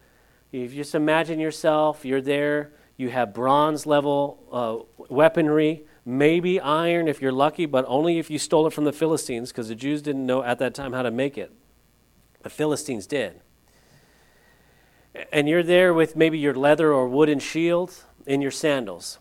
If 0.50 0.73
you 0.73 0.78
just 0.78 0.94
imagine 0.94 1.38
yourself, 1.38 2.06
you're 2.06 2.23
there, 2.23 2.73
you 2.96 3.11
have 3.11 3.34
bronze 3.34 3.84
level 3.84 4.49
uh, 4.50 5.04
weaponry, 5.11 5.84
maybe 6.06 6.58
iron 6.58 7.06
if 7.06 7.20
you're 7.20 7.32
lucky, 7.32 7.66
but 7.66 7.84
only 7.87 8.18
if 8.18 8.30
you 8.30 8.38
stole 8.38 8.66
it 8.66 8.73
from 8.73 8.84
the 8.84 8.92
Philistines, 8.92 9.52
because 9.52 9.68
the 9.68 9.75
Jews 9.75 10.00
didn't 10.00 10.25
know 10.25 10.42
at 10.42 10.58
that 10.61 10.75
time 10.75 10.94
how 10.94 11.02
to 11.02 11.11
make 11.11 11.37
it. 11.37 11.52
The 12.44 12.49
Philistines 12.49 13.06
did. 13.06 13.42
And 15.30 15.50
you're 15.50 15.62
there 15.62 15.92
with 15.92 16.16
maybe 16.16 16.38
your 16.38 16.54
leather 16.54 16.94
or 16.94 17.06
wooden 17.11 17.40
shield 17.40 17.92
in 18.25 18.40
your 18.40 18.50
sandals. 18.50 19.18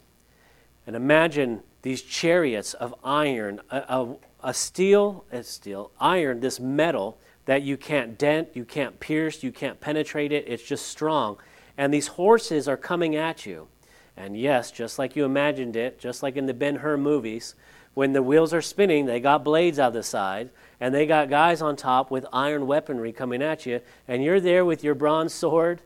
And 0.87 0.95
imagine 0.95 1.61
these 1.83 2.01
chariots 2.01 2.73
of 2.73 2.95
iron, 3.03 3.61
a, 3.69 3.77
a, 3.77 4.15
a 4.43 4.53
steel, 4.53 5.25
steel, 5.43 5.91
iron, 5.99 6.39
this 6.39 6.59
metal 6.59 7.17
that 7.45 7.61
you 7.61 7.77
can't 7.77 8.17
dent, 8.17 8.49
you 8.53 8.65
can't 8.65 8.99
pierce, 8.99 9.43
you 9.43 9.51
can't 9.51 9.79
penetrate 9.79 10.31
it. 10.31 10.45
It's 10.47 10.63
just 10.63 10.87
strong. 10.87 11.37
And 11.77 11.93
these 11.93 12.07
horses 12.07 12.67
are 12.67 12.77
coming 12.77 13.15
at 13.15 13.45
you. 13.45 13.67
And 14.15 14.37
yes, 14.37 14.71
just 14.71 14.97
like 14.97 15.15
you 15.15 15.25
imagined 15.25 15.75
it, 15.75 15.99
just 15.99 16.23
like 16.23 16.37
in 16.37 16.45
the 16.45 16.53
Ben 16.53 16.77
Hur 16.77 16.97
movies, 16.97 17.55
when 17.93 18.13
the 18.13 18.23
wheels 18.23 18.53
are 18.53 18.61
spinning, 18.61 19.05
they 19.05 19.19
got 19.19 19.43
blades 19.43 19.77
out 19.77 19.89
of 19.89 19.93
the 19.93 20.03
side, 20.03 20.49
and 20.79 20.95
they 20.95 21.05
got 21.05 21.29
guys 21.29 21.61
on 21.61 21.75
top 21.75 22.09
with 22.09 22.25
iron 22.31 22.65
weaponry 22.65 23.11
coming 23.11 23.41
at 23.41 23.65
you, 23.65 23.81
and 24.07 24.23
you're 24.23 24.39
there 24.39 24.65
with 24.65 24.83
your 24.83 24.95
bronze 24.95 25.33
sword 25.33 25.81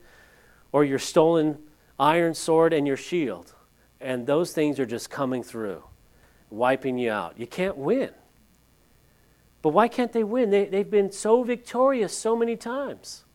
or 0.72 0.86
your 0.86 1.00
stolen 1.00 1.58
iron 2.00 2.34
sword 2.34 2.72
and 2.72 2.86
your 2.86 2.98
shield. 2.98 3.54
And 4.00 4.28
those 4.28 4.52
things 4.52 4.80
are 4.80 4.86
just 4.86 5.10
coming 5.10 5.44
through, 5.44 5.84
wiping 6.50 6.98
you 6.98 7.12
out. 7.12 7.40
You 7.40 7.48
can't 7.48 7.78
win. 7.78 8.12
But 9.62 9.70
why 9.70 9.88
can't 9.88 10.14
they 10.14 10.24
win? 10.24 10.50
They, 10.50 10.66
they've 10.66 10.90
been 10.90 11.12
so 11.12 11.44
victorious 11.44 12.18
so 12.18 12.36
many 12.36 12.56
times 12.56 13.26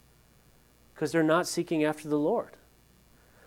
because 0.95 1.13
they're 1.13 1.23
not 1.23 1.49
seeking 1.49 1.85
after 1.85 2.09
the 2.09 2.19
Lord. 2.19 2.57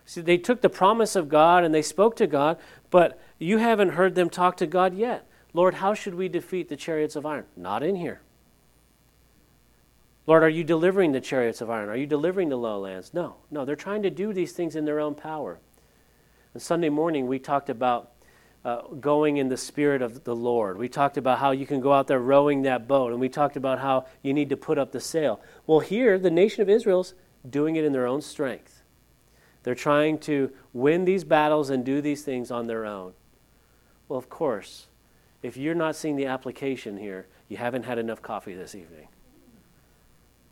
See, 0.06 0.22
they 0.22 0.38
took 0.38 0.62
the 0.62 0.70
promise 0.70 1.16
of 1.16 1.30
God 1.30 1.64
and 1.64 1.74
they 1.74 1.82
spoke 1.82 2.16
to 2.18 2.28
God, 2.28 2.58
but 2.92 3.20
you 3.40 3.58
haven't 3.58 3.90
heard 3.90 4.14
them 4.14 4.30
talk 4.30 4.58
to 4.58 4.68
God 4.68 4.94
yet. 4.94 5.28
Lord, 5.54 5.76
how 5.76 5.94
should 5.94 6.16
we 6.16 6.28
defeat 6.28 6.70
the 6.70 6.76
chariots 6.76 7.16
of 7.16 7.26
iron? 7.26 7.46
Not 7.56 7.82
in 7.82 7.96
here. 7.96 8.22
Lord, 10.28 10.44
are 10.44 10.50
you 10.50 10.64
delivering 10.64 11.12
the 11.12 11.22
chariots 11.22 11.62
of 11.62 11.70
iron? 11.70 11.90
Are 11.90 11.96
you 11.96 12.08
delivering 12.08 12.50
the 12.50 12.58
lowlands? 12.58 13.14
No, 13.14 13.38
no, 13.52 13.64
they're 13.64 13.76
trying 13.76 14.04
to 14.04 14.10
do 14.10 14.34
these 14.34 14.52
things 14.52 14.76
in 14.76 14.86
their 14.86 15.00
own 15.00 15.16
power. 15.16 15.60
Sunday 16.58 16.90
morning, 16.90 17.28
we 17.28 17.40
talked 17.40 17.70
about 17.70 18.12
uh, 18.64 18.82
going 19.00 19.38
in 19.38 19.50
the 19.50 19.58
spirit 19.58 20.02
of 20.02 20.24
the 20.24 20.36
Lord. 20.36 20.78
We 20.78 20.90
talked 20.90 21.18
about 21.18 21.40
how 21.40 21.52
you 21.52 21.68
can 21.68 21.82
go 21.82 21.94
out 21.94 22.08
there 22.08 22.20
rowing 22.20 22.64
that 22.64 22.88
boat, 22.88 23.12
and 23.12 23.20
we 23.20 23.30
talked 23.30 23.58
about 23.58 23.80
how 23.80 24.08
you 24.24 24.34
need 24.34 24.50
to 24.50 24.58
put 24.58 24.78
up 24.78 24.92
the 24.92 25.00
sail. 25.00 25.40
Well, 25.68 25.82
here, 25.82 26.18
the 26.18 26.32
nation 26.32 26.62
of 26.62 26.70
Israel's 26.70 27.14
doing 27.48 27.76
it 27.76 27.86
in 27.86 27.94
their 27.94 28.08
own 28.08 28.22
strength. 28.22 28.82
They're 29.64 29.76
trying 29.76 30.20
to 30.20 30.52
win 30.74 31.06
these 31.06 31.24
battles 31.24 31.70
and 31.70 31.86
do 31.86 32.02
these 32.02 32.24
things 32.24 32.52
on 32.52 32.68
their 32.68 32.86
own. 32.86 33.14
Well, 34.08 34.18
of 34.18 34.30
course, 34.30 34.88
if 35.44 35.58
you're 35.58 35.76
not 35.76 35.96
seeing 35.96 36.16
the 36.16 36.28
application 36.28 36.98
here, 36.98 37.28
you 37.50 37.58
haven't 37.58 37.84
had 37.84 37.98
enough 37.98 38.22
coffee 38.22 38.56
this 38.56 38.74
evening. 38.74 39.08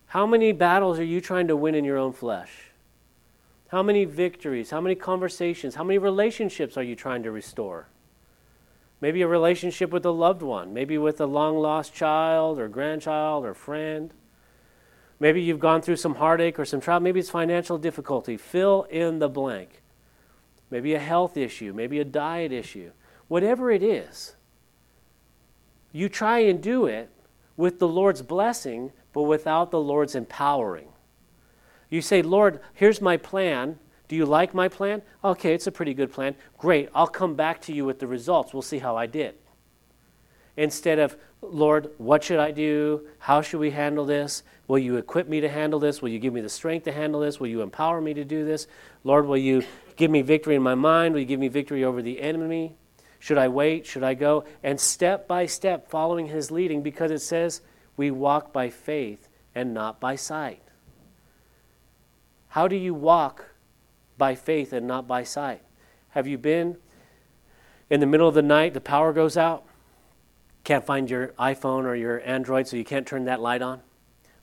How 0.08 0.28
many 0.28 0.52
battles 0.52 1.00
are 1.00 1.04
you 1.04 1.22
trying 1.22 1.48
to 1.48 1.56
win 1.56 1.74
in 1.74 1.84
your 1.84 1.98
own 1.98 2.14
flesh? 2.14 2.73
How 3.74 3.82
many 3.82 4.06
victories? 4.06 4.70
How 4.70 4.80
many 4.80 4.94
conversations? 4.94 5.74
How 5.74 5.84
many 5.84 5.98
relationships 5.98 6.78
are 6.78 6.84
you 6.84 6.96
trying 6.96 7.24
to 7.24 7.32
restore? 7.32 7.88
Maybe 9.02 9.24
a 9.24 9.28
relationship 9.28 9.90
with 9.90 10.06
a 10.06 10.12
loved 10.12 10.44
one, 10.44 10.76
maybe 10.76 11.00
with 11.00 11.20
a 11.20 11.26
long 11.26 11.58
lost 11.58 11.92
child 11.92 12.60
or 12.60 12.68
grandchild 12.68 13.44
or 13.44 13.56
friend. 13.56 14.14
Maybe 15.20 15.42
you've 15.42 15.60
gone 15.60 15.82
through 15.82 15.96
some 15.96 16.14
heartache 16.14 16.60
or 16.60 16.66
some 16.66 16.82
trial. 16.82 17.00
Maybe 17.00 17.20
it's 17.20 17.32
financial 17.32 17.80
difficulty. 17.80 18.38
Fill 18.38 18.84
in 18.92 19.18
the 19.18 19.28
blank. 19.28 19.82
Maybe 20.70 20.94
a 20.94 21.00
health 21.00 21.36
issue, 21.36 21.74
maybe 21.74 22.00
a 22.00 22.06
diet 22.06 22.52
issue. 22.52 22.92
Whatever 23.28 23.72
it 23.72 23.82
is, 23.82 24.36
you 25.92 26.10
try 26.10 26.42
and 26.42 26.62
do 26.62 26.86
it 26.86 27.10
with 27.58 27.80
the 27.80 27.88
Lord's 27.88 28.22
blessing, 28.22 28.92
but 29.14 29.24
without 29.24 29.72
the 29.72 29.82
Lord's 29.82 30.14
empowering. 30.14 30.93
You 31.94 32.02
say, 32.02 32.24
Lord, 32.24 32.60
here's 32.74 33.02
my 33.02 33.18
plan. 33.18 33.78
Do 34.08 34.16
you 34.16 34.26
like 34.26 34.56
my 34.56 34.68
plan? 34.68 35.04
Okay, 35.24 35.54
it's 35.54 35.68
a 35.68 35.72
pretty 35.72 35.94
good 35.94 36.12
plan. 36.12 36.34
Great, 36.58 36.90
I'll 36.96 37.06
come 37.06 37.36
back 37.36 37.62
to 37.62 37.72
you 37.72 37.86
with 37.86 38.00
the 38.00 38.08
results. 38.08 38.52
We'll 38.52 38.64
see 38.64 38.80
how 38.80 38.98
I 38.98 39.06
did. 39.06 39.36
Instead 40.58 40.98
of, 40.98 41.16
Lord, 41.44 41.92
what 42.00 42.24
should 42.24 42.40
I 42.40 42.50
do? 42.50 43.06
How 43.20 43.44
should 43.44 43.60
we 43.60 43.70
handle 43.70 44.06
this? 44.06 44.42
Will 44.68 44.80
you 44.80 44.98
equip 44.98 45.28
me 45.28 45.42
to 45.42 45.50
handle 45.50 45.80
this? 45.80 46.02
Will 46.02 46.10
you 46.10 46.18
give 46.18 46.34
me 46.34 46.42
the 46.42 46.50
strength 46.50 46.86
to 46.86 46.92
handle 46.92 47.22
this? 47.22 47.40
Will 47.40 47.46
you 47.46 47.62
empower 47.62 48.02
me 48.02 48.16
to 48.16 48.26
do 48.26 48.44
this? 48.44 48.66
Lord, 49.04 49.28
will 49.28 49.38
you 49.38 49.64
give 49.96 50.10
me 50.10 50.24
victory 50.24 50.56
in 50.56 50.64
my 50.64 50.74
mind? 50.74 51.14
Will 51.14 51.22
you 51.22 51.28
give 51.28 51.40
me 51.40 51.48
victory 51.48 51.84
over 51.84 52.02
the 52.02 52.22
enemy? 52.22 52.76
Should 53.20 53.38
I 53.38 53.50
wait? 53.50 53.86
Should 53.86 54.04
I 54.04 54.16
go? 54.16 54.46
And 54.64 54.80
step 54.80 55.28
by 55.28 55.46
step, 55.46 55.92
following 55.92 56.26
his 56.26 56.50
leading, 56.50 56.82
because 56.82 57.12
it 57.12 57.22
says 57.22 57.62
we 57.98 58.10
walk 58.10 58.52
by 58.52 58.72
faith 58.72 59.30
and 59.54 59.76
not 59.76 60.00
by 60.00 60.16
sight. 60.16 60.60
How 62.54 62.68
do 62.68 62.76
you 62.76 62.94
walk 62.94 63.46
by 64.16 64.36
faith 64.36 64.74
and 64.74 64.86
not 64.86 65.08
by 65.08 65.24
sight. 65.24 65.64
Have 66.10 66.28
you 66.28 66.38
been 66.38 66.78
in 67.90 68.00
the 68.00 68.06
middle 68.06 68.28
of 68.28 68.36
the 68.36 68.44
night, 68.44 68.76
the 68.76 68.80
power 68.80 69.12
goes 69.12 69.38
out? 69.38 69.66
Can't 70.64 70.86
find 70.86 71.10
your 71.10 71.30
iPhone 71.40 71.86
or 71.86 71.96
your 71.96 72.22
Android, 72.24 72.68
so 72.68 72.78
you 72.78 72.84
can't 72.84 73.08
turn 73.08 73.26
that 73.26 73.42
light 73.42 73.64
on? 73.64 73.82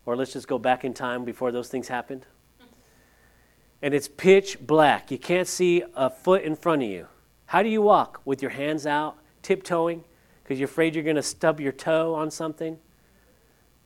Or 0.05 0.17
let's 0.17 0.33
just 0.33 0.49
go 0.49 0.59
back 0.59 0.85
in 0.85 0.93
time 0.93 1.25
before 1.25 1.52
those 1.52 1.69
things 1.69 1.87
happened. 1.87 2.26
and 3.81 3.95
it's 3.95 4.09
pitch 4.09 4.59
black. 4.61 5.12
You 5.12 5.19
can't 5.19 5.47
see 5.47 5.85
a 5.95 6.11
foot 6.11 6.43
in 6.43 6.57
front 6.57 6.83
of 6.83 6.88
you. 6.88 7.07
How 7.47 7.62
do 7.62 7.69
you 7.69 7.81
walk? 7.81 8.21
With 8.25 8.43
your 8.43 8.50
hands 8.50 8.87
out, 8.87 9.19
tiptoeing, 9.43 10.02
because 10.43 10.59
you're 10.59 10.69
afraid 10.69 10.97
you're 10.97 11.05
going 11.05 11.14
to 11.14 11.23
stub 11.23 11.61
your 11.61 11.71
toe 11.71 12.14
on 12.17 12.33
something? 12.33 12.76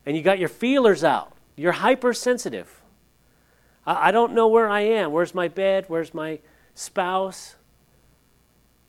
And 0.07 0.17
you 0.17 0.23
got 0.23 0.39
your 0.39 0.49
feelers 0.49 1.05
out. 1.05 1.37
You're 1.57 1.73
hypersensitive. 1.73 2.81
I, 3.87 4.11
don't 4.11 4.33
know 4.33 4.49
where 4.49 4.69
I 4.69 4.81
am. 4.81 5.13
Where's 5.13 5.35
my 5.35 5.49
bed? 5.49 5.85
Where's 5.89 6.15
my 6.15 6.39
spouse? 6.75 7.57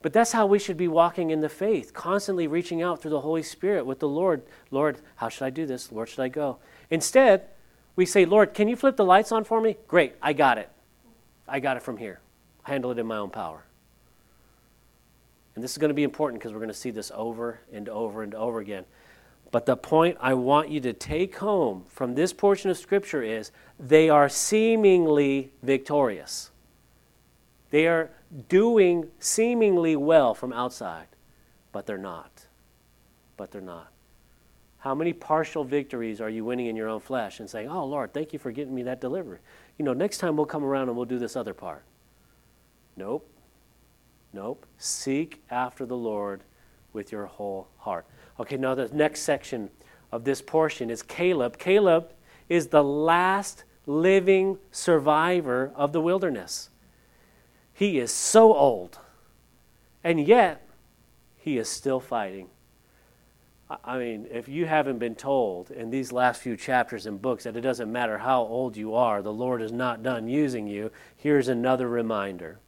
But 0.01 0.13
that's 0.13 0.31
how 0.31 0.45
we 0.45 0.59
should 0.59 0.77
be 0.77 0.87
walking 0.87 1.31
in 1.31 1.41
the 1.41 1.49
faith, 1.49 1.93
constantly 1.93 2.47
reaching 2.47 2.81
out 2.81 3.01
through 3.01 3.11
the 3.11 3.21
Holy 3.21 3.43
Spirit 3.43 3.85
with 3.85 3.99
the 3.99 4.07
Lord. 4.07 4.43
Lord, 4.71 4.99
how 5.15 5.29
should 5.29 5.45
I 5.45 5.49
do 5.49 5.65
this? 5.65 5.91
Lord, 5.91 6.09
should 6.09 6.21
I 6.21 6.27
go? 6.27 6.59
Instead, 6.89 7.47
we 7.95 8.05
say, 8.05 8.25
Lord, 8.25 8.53
can 8.53 8.67
you 8.67 8.75
flip 8.75 8.97
the 8.97 9.05
lights 9.05 9.31
on 9.31 9.43
for 9.43 9.59
me? 9.59 9.77
Great, 9.87 10.13
I 10.21 10.33
got 10.33 10.57
it. 10.57 10.69
I 11.47 11.59
got 11.59 11.77
it 11.77 11.83
from 11.83 11.97
here. 11.97 12.19
I 12.65 12.71
Handle 12.71 12.91
it 12.91 12.99
in 12.99 13.07
my 13.07 13.17
own 13.17 13.29
power. 13.29 13.63
And 15.55 15.63
this 15.63 15.71
is 15.71 15.77
going 15.77 15.89
to 15.89 15.95
be 15.95 16.03
important 16.03 16.41
because 16.41 16.51
we're 16.51 16.59
going 16.59 16.67
to 16.67 16.73
see 16.73 16.91
this 16.91 17.11
over 17.15 17.59
and 17.71 17.87
over 17.87 18.23
and 18.23 18.35
over 18.35 18.59
again. 18.59 18.85
But 19.51 19.65
the 19.65 19.77
point 19.77 20.17
I 20.19 20.33
want 20.33 20.69
you 20.69 20.79
to 20.81 20.93
take 20.93 21.37
home 21.37 21.85
from 21.87 22.15
this 22.15 22.33
portion 22.33 22.69
of 22.69 22.77
Scripture 22.77 23.23
is 23.23 23.51
they 23.79 24.09
are 24.09 24.27
seemingly 24.27 25.51
victorious. 25.63 26.51
They 27.69 27.87
are 27.87 28.11
doing 28.49 29.09
seemingly 29.19 29.95
well 29.95 30.33
from 30.33 30.51
outside, 30.53 31.07
but 31.71 31.85
they're 31.85 31.97
not. 31.97 32.47
But 33.37 33.51
they're 33.51 33.61
not. 33.61 33.91
How 34.79 34.93
many 34.93 35.13
partial 35.13 35.63
victories 35.63 36.21
are 36.21 36.29
you 36.29 36.45
winning 36.45 36.67
in 36.67 36.75
your 36.75 36.89
own 36.89 36.99
flesh 36.99 37.39
and 37.39 37.49
saying, 37.49 37.69
Oh, 37.69 37.85
Lord, 37.85 38.13
thank 38.13 38.33
you 38.33 38.39
for 38.39 38.51
getting 38.51 38.75
me 38.75 38.83
that 38.83 39.01
delivery? 39.01 39.39
You 39.79 39.85
know, 39.85 39.93
next 39.93 40.19
time 40.19 40.37
we'll 40.37 40.45
come 40.45 40.63
around 40.63 40.89
and 40.89 40.95
we'll 40.95 41.07
do 41.07 41.17
this 41.17 41.35
other 41.35 41.53
part. 41.53 41.83
Nope. 42.95 43.27
Nope. 44.31 44.65
Seek 44.77 45.41
after 45.49 45.85
the 45.85 45.97
Lord 45.97 46.43
with 46.93 47.11
your 47.11 47.25
whole 47.25 47.67
heart. 47.77 48.05
Okay, 48.39 48.57
now 48.57 48.75
the 48.75 48.89
next 48.89 49.21
section 49.21 49.69
of 50.11 50.23
this 50.23 50.41
portion 50.41 50.89
is 50.89 51.01
Caleb. 51.01 51.57
Caleb 51.57 52.11
is 52.49 52.67
the 52.67 52.83
last 52.83 53.63
living 53.85 54.57
survivor 54.71 55.71
of 55.75 55.93
the 55.93 56.01
wilderness. 56.01 56.69
He 57.73 57.99
is 57.99 58.11
so 58.11 58.53
old, 58.53 58.99
and 60.03 60.25
yet 60.25 60.67
he 61.37 61.57
is 61.57 61.69
still 61.69 61.99
fighting. 61.99 62.49
I 63.83 63.97
mean, 63.97 64.27
if 64.29 64.47
you 64.47 64.67
haven't 64.67 64.99
been 64.99 65.15
told 65.15 65.71
in 65.71 65.89
these 65.89 66.11
last 66.11 66.39
few 66.41 66.55
chapters 66.55 67.07
and 67.07 67.19
books 67.19 67.45
that 67.45 67.57
it 67.57 67.61
doesn't 67.61 67.91
matter 67.91 68.19
how 68.19 68.41
old 68.43 68.77
you 68.77 68.93
are, 68.93 69.23
the 69.23 69.33
Lord 69.33 69.61
is 69.61 69.71
not 69.71 70.03
done 70.03 70.27
using 70.27 70.67
you, 70.67 70.91
here's 71.15 71.47
another 71.47 71.87
reminder. 71.87 72.59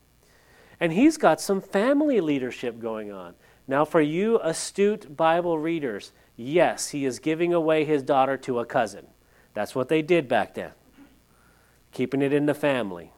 And 0.79 0.91
he's 0.91 1.17
got 1.17 1.39
some 1.39 1.61
family 1.61 2.19
leadership 2.19 2.79
going 2.79 3.11
on. 3.11 3.35
Now, 3.67 3.83
for 3.83 3.99
you 3.99 4.39
astute 4.41 5.17
Bible 5.17 5.59
readers, 5.59 6.13
yes, 6.35 6.89
he 6.89 7.05
is 7.05 7.19
giving 7.19 7.53
away 7.53 7.83
his 7.83 8.01
daughter 8.01 8.37
to 8.37 8.59
a 8.59 8.65
cousin. 8.65 9.07
That's 9.53 9.75
what 9.75 9.89
they 9.89 10.01
did 10.01 10.27
back 10.29 10.53
then, 10.53 10.71
keeping 11.91 12.21
it 12.21 12.31
in 12.31 12.45
the 12.45 12.53
family. 12.53 13.11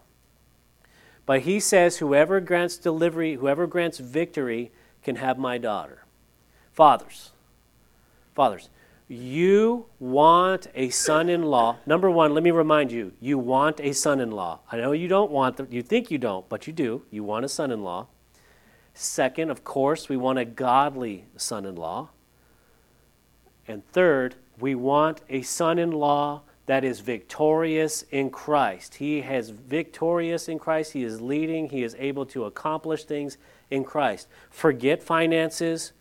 But 1.25 1.41
he 1.41 1.59
says, 1.59 1.97
Whoever 1.97 2.39
grants 2.39 2.77
delivery, 2.77 3.35
whoever 3.35 3.67
grants 3.67 3.99
victory 3.99 4.71
can 5.03 5.17
have 5.17 5.37
my 5.37 5.59
daughter. 5.59 6.05
Fathers, 6.73 7.31
fathers, 8.33 8.69
you 9.07 9.85
want 9.99 10.67
a 10.73 10.89
son 10.89 11.29
in 11.29 11.43
law. 11.43 11.77
Number 11.85 12.09
one, 12.09 12.33
let 12.33 12.43
me 12.43 12.51
remind 12.51 12.91
you, 12.91 13.11
you 13.19 13.37
want 13.37 13.79
a 13.79 13.91
son 13.93 14.19
in 14.19 14.31
law. 14.31 14.59
I 14.71 14.77
know 14.77 14.91
you 14.91 15.07
don't 15.07 15.31
want, 15.31 15.57
the, 15.57 15.67
you 15.69 15.83
think 15.83 16.09
you 16.09 16.17
don't, 16.17 16.47
but 16.49 16.65
you 16.65 16.73
do. 16.73 17.03
You 17.11 17.23
want 17.23 17.45
a 17.45 17.49
son 17.49 17.71
in 17.71 17.83
law. 17.83 18.07
Second, 19.01 19.49
of 19.49 19.63
course, 19.63 20.09
we 20.09 20.17
want 20.17 20.39
a 20.39 20.43
godly 20.43 21.23
son 21.37 21.65
in 21.65 21.77
law. 21.77 22.09
And 23.65 23.87
third, 23.93 24.35
we 24.59 24.75
want 24.75 25.21
a 25.29 25.41
son 25.41 25.79
in 25.79 25.91
law 25.91 26.41
that 26.65 26.83
is 26.83 26.99
victorious 26.99 28.03
in 28.11 28.29
Christ. 28.29 28.95
He 28.95 29.21
has 29.21 29.51
victorious 29.51 30.49
in 30.49 30.59
Christ. 30.59 30.91
He 30.91 31.05
is 31.05 31.21
leading. 31.21 31.69
He 31.69 31.81
is 31.81 31.95
able 31.97 32.25
to 32.25 32.43
accomplish 32.43 33.05
things 33.05 33.37
in 33.71 33.85
Christ. 33.85 34.27
Forget 34.49 35.01
finances. 35.01 35.93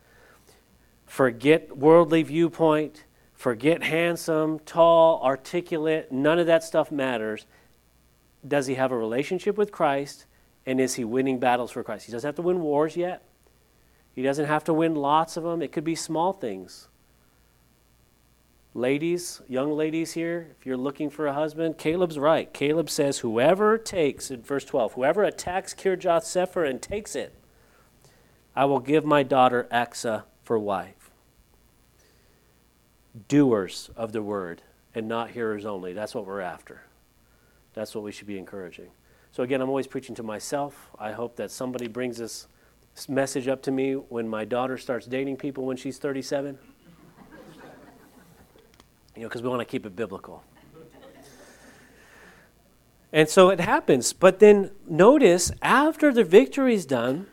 Forget 1.07 1.77
worldly 1.77 2.25
viewpoint. 2.25 3.05
Forget 3.33 3.85
handsome, 3.85 4.59
tall, 4.59 5.23
articulate. 5.23 6.11
None 6.11 6.41
of 6.41 6.49
that 6.49 6.65
stuff 6.65 6.91
matters. 6.91 7.47
Does 8.47 8.67
he 8.67 8.75
have 8.75 8.91
a 8.91 8.99
relationship 8.99 9.57
with 9.57 9.71
Christ? 9.71 10.25
And 10.69 10.83
is 10.83 10.97
he 10.97 11.05
winning 11.05 11.39
battles 11.39 11.71
for 11.71 11.83
Christ? 11.83 12.05
He 12.05 12.13
doesn't 12.13 12.29
have 12.29 12.35
to 12.35 12.43
win 12.43 12.61
wars 12.61 12.95
yet. 12.95 13.23
He 14.15 14.21
doesn't 14.21 14.45
have 14.45 14.65
to 14.65 14.75
win 14.75 14.95
lots 14.95 15.39
of 15.39 15.43
them. 15.43 15.63
It 15.63 15.73
could 15.73 15.83
be 15.83 15.95
small 15.95 16.35
things. 16.35 16.89
Ladies, 18.75 19.41
young 19.49 19.73
ladies 19.73 20.13
here, 20.13 20.49
if 20.61 20.67
you're 20.67 20.77
looking 20.77 21.09
for 21.09 21.27
a 21.27 21.33
husband, 21.33 21.79
Caleb's 21.79 22.19
right. 22.19 22.53
Caleb 22.53 22.91
says, 22.91 23.21
Whoever 23.21 23.79
takes, 23.79 24.31
in 24.31 24.43
verse 24.43 24.67
12, 24.67 24.93
whoever 24.93 25.25
attacks 25.25 25.73
Kirjath 25.73 26.25
Sepher 26.25 26.69
and 26.69 26.83
takes 26.83 27.17
it, 27.17 27.35
I 28.55 28.67
will 28.67 28.81
give 28.81 29.07
my 29.07 29.23
daughter 29.23 29.69
Achsah 29.73 30.25
for 30.43 30.59
wife. 30.59 31.11
Doers 33.27 33.89
of 33.97 34.13
the 34.13 34.23
word 34.23 34.61
and 34.95 35.09
not 35.09 35.31
hearers 35.31 35.65
only. 35.65 35.95
That's 35.95 36.15
what 36.15 36.27
we're 36.27 36.43
after. 36.43 36.83
That's 37.73 37.95
what 37.95 38.05
we 38.05 38.13
should 38.13 38.27
be 38.27 38.37
encouraging. 38.37 38.91
So, 39.33 39.43
again, 39.43 39.61
I'm 39.61 39.69
always 39.69 39.87
preaching 39.87 40.15
to 40.17 40.23
myself. 40.23 40.91
I 40.99 41.13
hope 41.13 41.37
that 41.37 41.51
somebody 41.51 41.87
brings 41.87 42.19
this 42.19 42.49
message 43.09 43.47
up 43.47 43.63
to 43.63 43.71
me 43.71 43.93
when 43.95 44.29
my 44.29 44.45
daughter 44.45 44.77
starts 44.77 45.07
dating 45.07 45.37
people 45.37 45.65
when 45.65 45.77
she's 45.77 45.99
37 45.99 46.59
you 49.19 49.25
know, 49.25 49.29
because 49.29 49.43
we 49.43 49.49
want 49.49 49.61
to 49.61 49.65
keep 49.65 49.85
it 49.85 49.97
biblical. 49.97 50.45
And 53.13 53.29
so 53.29 53.49
it 53.51 53.59
happens. 53.59 54.13
But 54.13 54.39
then 54.39 54.71
notice 54.87 55.51
after 55.61 56.13
the 56.13 56.23
victory 56.23 56.75
is 56.75 56.87
done, 56.87 57.27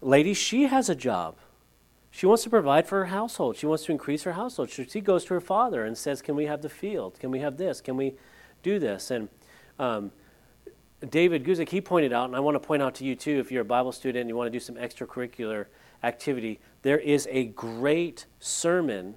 ladies, 0.00 0.36
she 0.36 0.64
has 0.64 0.88
a 0.88 0.96
job. 0.96 1.36
She 2.10 2.26
wants 2.26 2.42
to 2.42 2.50
provide 2.50 2.88
for 2.88 3.00
her 3.00 3.06
household. 3.06 3.56
She 3.56 3.66
wants 3.66 3.84
to 3.84 3.92
increase 3.92 4.24
her 4.24 4.32
household. 4.32 4.70
She 4.70 5.00
goes 5.00 5.24
to 5.26 5.34
her 5.34 5.40
father 5.40 5.84
and 5.84 5.96
says, 5.96 6.22
Can 6.22 6.34
we 6.34 6.46
have 6.46 6.62
the 6.62 6.68
field? 6.68 7.20
Can 7.20 7.30
we 7.30 7.38
have 7.38 7.56
this? 7.56 7.80
Can 7.80 7.96
we 7.96 8.14
do 8.64 8.80
this? 8.80 9.12
And 9.12 9.28
um, 9.78 10.10
David 11.06 11.44
Guzik, 11.44 11.68
he 11.68 11.80
pointed 11.80 12.12
out, 12.12 12.26
and 12.26 12.34
I 12.34 12.40
want 12.40 12.54
to 12.54 12.60
point 12.60 12.82
out 12.82 12.94
to 12.96 13.04
you 13.04 13.14
too, 13.14 13.38
if 13.38 13.52
you're 13.52 13.62
a 13.62 13.66
Bible 13.66 13.92
student 13.92 14.22
and 14.22 14.28
you 14.28 14.36
want 14.36 14.46
to 14.46 14.52
do 14.52 14.60
some 14.60 14.76
extracurricular 14.76 15.66
activity, 16.02 16.58
there 16.82 16.98
is 16.98 17.28
a 17.30 17.44
great 17.44 18.26
sermon 18.40 19.16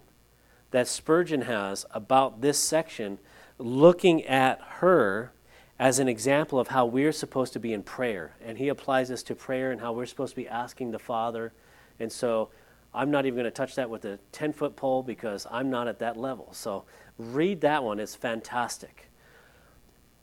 that 0.72 0.88
Spurgeon 0.88 1.44
has 1.44 1.86
about 1.92 2.42
this 2.42 2.60
section, 2.60 3.18
looking 3.58 4.24
at 4.26 4.60
her 4.80 5.32
as 5.80 6.00
an 6.00 6.10
example 6.10 6.60
of 6.60 6.68
how 6.68 6.86
we're 6.86 7.14
supposed 7.14 7.54
to 7.54 7.60
be 7.60 7.72
in 7.72 7.82
prayer. 7.82 8.36
And 8.44 8.58
he 8.58 8.68
applies 8.68 9.08
this 9.08 9.24
to 9.24 9.36
prayer 9.36 9.72
and 9.72 9.80
how 9.80 9.94
we're 9.94 10.06
supposed 10.06 10.32
to 10.32 10.36
be 10.36 10.48
asking 10.48 10.92
the 10.92 11.00
Father. 11.00 11.54
And 12.00 12.12
so 12.12 12.50
I'm 12.94 13.10
not 13.10 13.26
even 13.26 13.38
going 13.38 13.46
to 13.46 13.52
touch 13.52 13.76
that 13.76 13.90
with 13.90 14.04
a 14.04 14.20
10 14.34 14.52
foot 14.52 14.76
pole 14.76 15.02
because 15.02 15.48
I'm 15.50 15.70
not 15.70 15.88
at 15.88 16.00
that 16.00 16.18
level. 16.18 16.50
So 16.52 16.84
read 17.18 17.62
that 17.62 17.84
one, 17.84 18.00
it's 18.00 18.16
fantastic. 18.16 19.09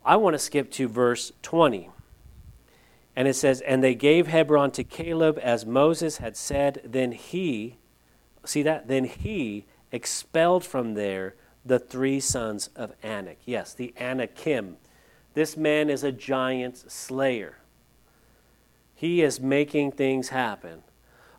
I 0.07 0.17
want 0.17 0.35
to 0.35 0.39
skip 0.39 0.71
to 0.73 0.87
verse 0.87 1.33
20. 1.43 1.91
And 3.17 3.27
it 3.27 3.35
says, 3.35 3.61
And 3.63 3.83
they 3.83 3.95
gave 3.95 4.29
Hebron 4.29 4.71
to 4.73 4.85
Caleb 4.85 5.39
as 5.43 5.67
Moses 5.67 6.19
had 6.19 6.37
said. 6.37 6.81
Then 6.85 7.11
he, 7.11 7.77
see 8.45 8.63
that? 8.63 8.87
Then 8.87 9.05
he 9.05 9.67
expelled 9.91 10.65
from 10.65 10.95
there 10.95 11.35
the 11.65 11.81
three 11.81 12.21
sons 12.21 12.69
of 12.77 12.93
Anak. 13.03 13.39
Yes, 13.45 13.75
the 13.75 13.93
Anakim. 13.99 14.77
This 15.35 15.57
man 15.57 15.91
is 15.91 16.05
a 16.05 16.13
giant 16.13 16.91
slayer. 16.91 17.59
He 18.95 19.23
is 19.23 19.41
making 19.41 19.93
things 19.93 20.29
happen. 20.29 20.85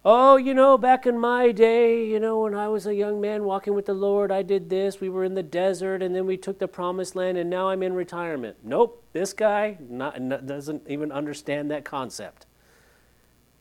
Oh, 0.10 0.38
you 0.38 0.54
know, 0.54 0.78
back 0.78 1.06
in 1.06 1.20
my 1.20 1.52
day, 1.52 2.06
you 2.06 2.20
know, 2.20 2.40
when 2.40 2.54
I 2.54 2.70
was 2.70 2.88
a 2.88 2.96
young 2.96 3.20
man 3.20 3.44
walking 3.44 3.74
with 3.74 3.88
the 3.88 3.94
Lord, 3.94 4.32
I 4.32 4.42
did 4.42 4.70
this. 4.70 5.02
We 5.02 5.10
were 5.10 5.26
in 5.26 5.34
the 5.34 5.44
desert, 5.44 6.02
and 6.02 6.16
then 6.16 6.26
we 6.26 6.38
took 6.38 6.60
the 6.60 6.68
promised 6.68 7.14
land, 7.14 7.38
and 7.38 7.50
now 7.50 7.68
I'm 7.68 7.84
in 7.84 7.94
retirement. 7.94 8.56
Nope, 8.64 9.04
this 9.12 9.34
guy 9.34 9.78
not, 9.90 10.46
doesn't 10.46 10.84
even 10.88 11.12
understand 11.12 11.70
that 11.72 11.84
concept. 11.84 12.46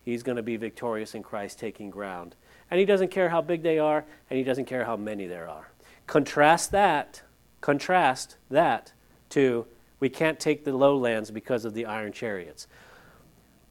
He's 0.05 0.23
going 0.23 0.37
to 0.37 0.43
be 0.43 0.57
victorious 0.57 1.17
in 1.17 1.25
Christ, 1.25 1.59
taking 1.59 1.91
ground 1.91 2.37
and 2.71 2.81
he 2.81 2.87
doesn't 2.87 3.11
care 3.11 3.29
how 3.29 3.41
big 3.41 3.63
they 3.63 3.79
are, 3.79 4.05
and 4.31 4.39
he 4.39 4.45
doesn't 4.45 4.65
care 4.65 4.85
how 4.85 4.97
many 4.97 5.27
there 5.27 5.49
are. 5.49 5.71
Contrast 6.07 6.71
that, 6.73 7.23
contrast 7.61 8.37
that 8.51 8.93
to 9.31 9.67
we 9.99 10.09
can't 10.09 10.39
take 10.39 10.65
the 10.65 10.77
lowlands 10.77 11.31
because 11.31 11.65
of 11.65 11.75
the 11.75 11.87
iron 11.87 12.13
chariots. 12.13 12.67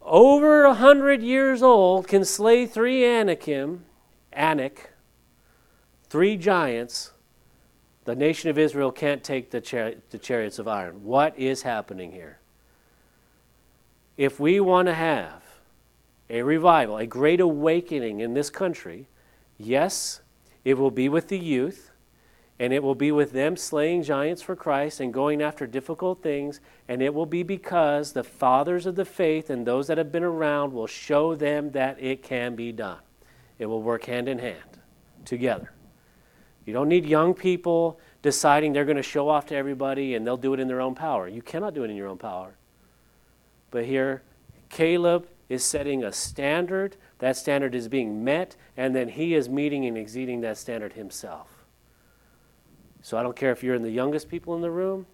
Over 0.05 0.63
a 0.63 0.75
hundred 0.75 1.21
years 1.23 1.61
old 1.61 2.07
can 2.07 2.23
slay 2.23 2.65
three 2.65 3.03
Anakim, 3.03 3.85
Anak, 4.31 4.91
three 6.07 6.37
giants. 6.37 7.11
The 8.05 8.15
nation 8.15 8.49
of 8.49 8.57
Israel 8.57 8.91
can't 8.91 9.23
take 9.23 9.49
the, 9.49 9.97
the 10.11 10.19
chariots 10.19 10.59
of 10.59 10.67
iron. 10.67 11.03
What 11.03 11.37
is 11.37 11.63
happening 11.63 12.11
here? 12.11 12.39
if 14.17 14.39
we 14.39 14.59
want 14.59 14.87
to 14.87 14.93
have 14.93 15.43
a 16.29 16.41
revival, 16.41 16.97
a 16.97 17.05
great 17.05 17.39
awakening 17.39 18.19
in 18.19 18.33
this 18.33 18.49
country, 18.49 19.07
yes, 19.57 20.21
it 20.63 20.77
will 20.77 20.91
be 20.91 21.09
with 21.09 21.27
the 21.27 21.37
youth, 21.37 21.91
and 22.59 22.71
it 22.71 22.81
will 22.81 22.95
be 22.95 23.11
with 23.11 23.33
them 23.33 23.57
slaying 23.57 24.03
giants 24.03 24.41
for 24.41 24.55
Christ 24.55 24.99
and 24.99 25.13
going 25.13 25.41
after 25.41 25.67
difficult 25.67 26.23
things, 26.23 26.61
and 26.87 27.01
it 27.01 27.13
will 27.13 27.25
be 27.25 27.43
because 27.43 28.13
the 28.13 28.23
fathers 28.23 28.85
of 28.85 28.95
the 28.95 29.05
faith 29.05 29.49
and 29.49 29.65
those 29.65 29.87
that 29.87 29.97
have 29.97 30.11
been 30.11 30.23
around 30.23 30.71
will 30.71 30.87
show 30.87 31.35
them 31.35 31.71
that 31.71 32.01
it 32.01 32.23
can 32.23 32.55
be 32.55 32.71
done. 32.71 32.99
It 33.59 33.65
will 33.65 33.81
work 33.81 34.05
hand 34.05 34.29
in 34.29 34.39
hand 34.39 34.79
together. 35.25 35.71
You 36.65 36.73
don't 36.73 36.89
need 36.89 37.05
young 37.05 37.33
people 37.33 37.99
deciding 38.21 38.73
they're 38.73 38.85
going 38.85 38.97
to 38.97 39.03
show 39.03 39.29
off 39.29 39.45
to 39.47 39.55
everybody 39.55 40.15
and 40.15 40.25
they'll 40.25 40.37
do 40.37 40.53
it 40.53 40.59
in 40.59 40.67
their 40.67 40.81
own 40.81 40.95
power. 40.95 41.27
You 41.27 41.41
cannot 41.41 41.73
do 41.73 41.83
it 41.83 41.89
in 41.89 41.95
your 41.95 42.07
own 42.07 42.17
power. 42.17 42.55
But 43.69 43.85
here, 43.85 44.23
Caleb 44.69 45.27
is 45.49 45.63
setting 45.63 46.03
a 46.03 46.11
standard. 46.11 46.95
That 47.19 47.37
standard 47.37 47.75
is 47.75 47.87
being 47.87 48.23
met, 48.23 48.55
and 48.75 48.95
then 48.95 49.09
he 49.09 49.35
is 49.35 49.47
meeting 49.47 49.85
and 49.85 49.97
exceeding 49.97 50.41
that 50.41 50.57
standard 50.57 50.93
himself. 50.93 51.54
So 53.05 53.19
I 53.19 53.21
don't 53.21 53.35
care 53.35 53.51
if 53.51 53.61
you're 53.61 53.75
in 53.75 53.83
the 53.83 53.91
youngest 53.91 54.29
people 54.29 54.55
in 54.55 54.61
the 54.61 54.71
room, 54.71 55.05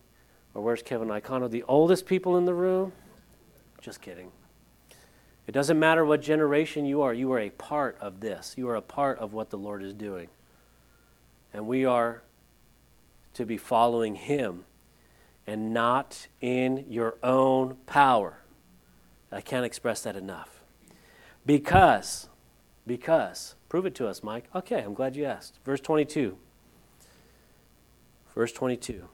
or 0.54 0.62
where's 0.62 0.82
Kevin 0.82 1.10
Icono, 1.10 1.52
the 1.52 1.64
oldest 1.64 2.06
people 2.06 2.38
in 2.38 2.46
the 2.46 2.54
room. 2.54 2.94
Just 3.82 4.00
kidding. 4.00 4.32
It 5.46 5.52
doesn't 5.52 5.78
matter 5.78 6.06
what 6.06 6.22
generation 6.22 6.86
you 6.86 7.02
are, 7.02 7.14
you 7.14 7.30
are 7.34 7.40
a 7.40 7.50
part 7.50 7.98
of 8.00 8.22
this. 8.22 8.54
You 8.56 8.70
are 8.70 8.78
a 8.78 8.82
part 8.82 9.20
of 9.20 9.34
what 9.34 9.50
the 9.50 9.58
Lord 9.58 9.84
is 9.84 9.94
doing. 9.94 10.30
And 11.54 11.68
we 11.68 11.84
are 11.84 12.24
to 13.34 13.46
be 13.46 13.58
following 13.58 14.16
Him 14.16 14.64
and 15.46 15.74
not 15.74 16.30
in 16.40 16.86
your 16.88 17.18
own 17.22 17.76
power. 17.88 18.38
I 19.34 19.42
can't 19.42 19.66
express 19.66 20.02
that 20.04 20.16
enough. 20.16 20.62
Because, 21.46 22.30
because, 22.88 23.56
prove 23.68 23.86
it 23.86 23.96
to 23.96 24.08
us, 24.08 24.24
Mike. 24.24 24.46
Okay, 24.56 24.80
I'm 24.80 24.94
glad 24.94 25.18
you 25.18 25.26
asked. 25.26 25.60
Verse 25.66 25.82
22. 25.82 26.38
Verse 28.34 28.52
22. 28.52 29.06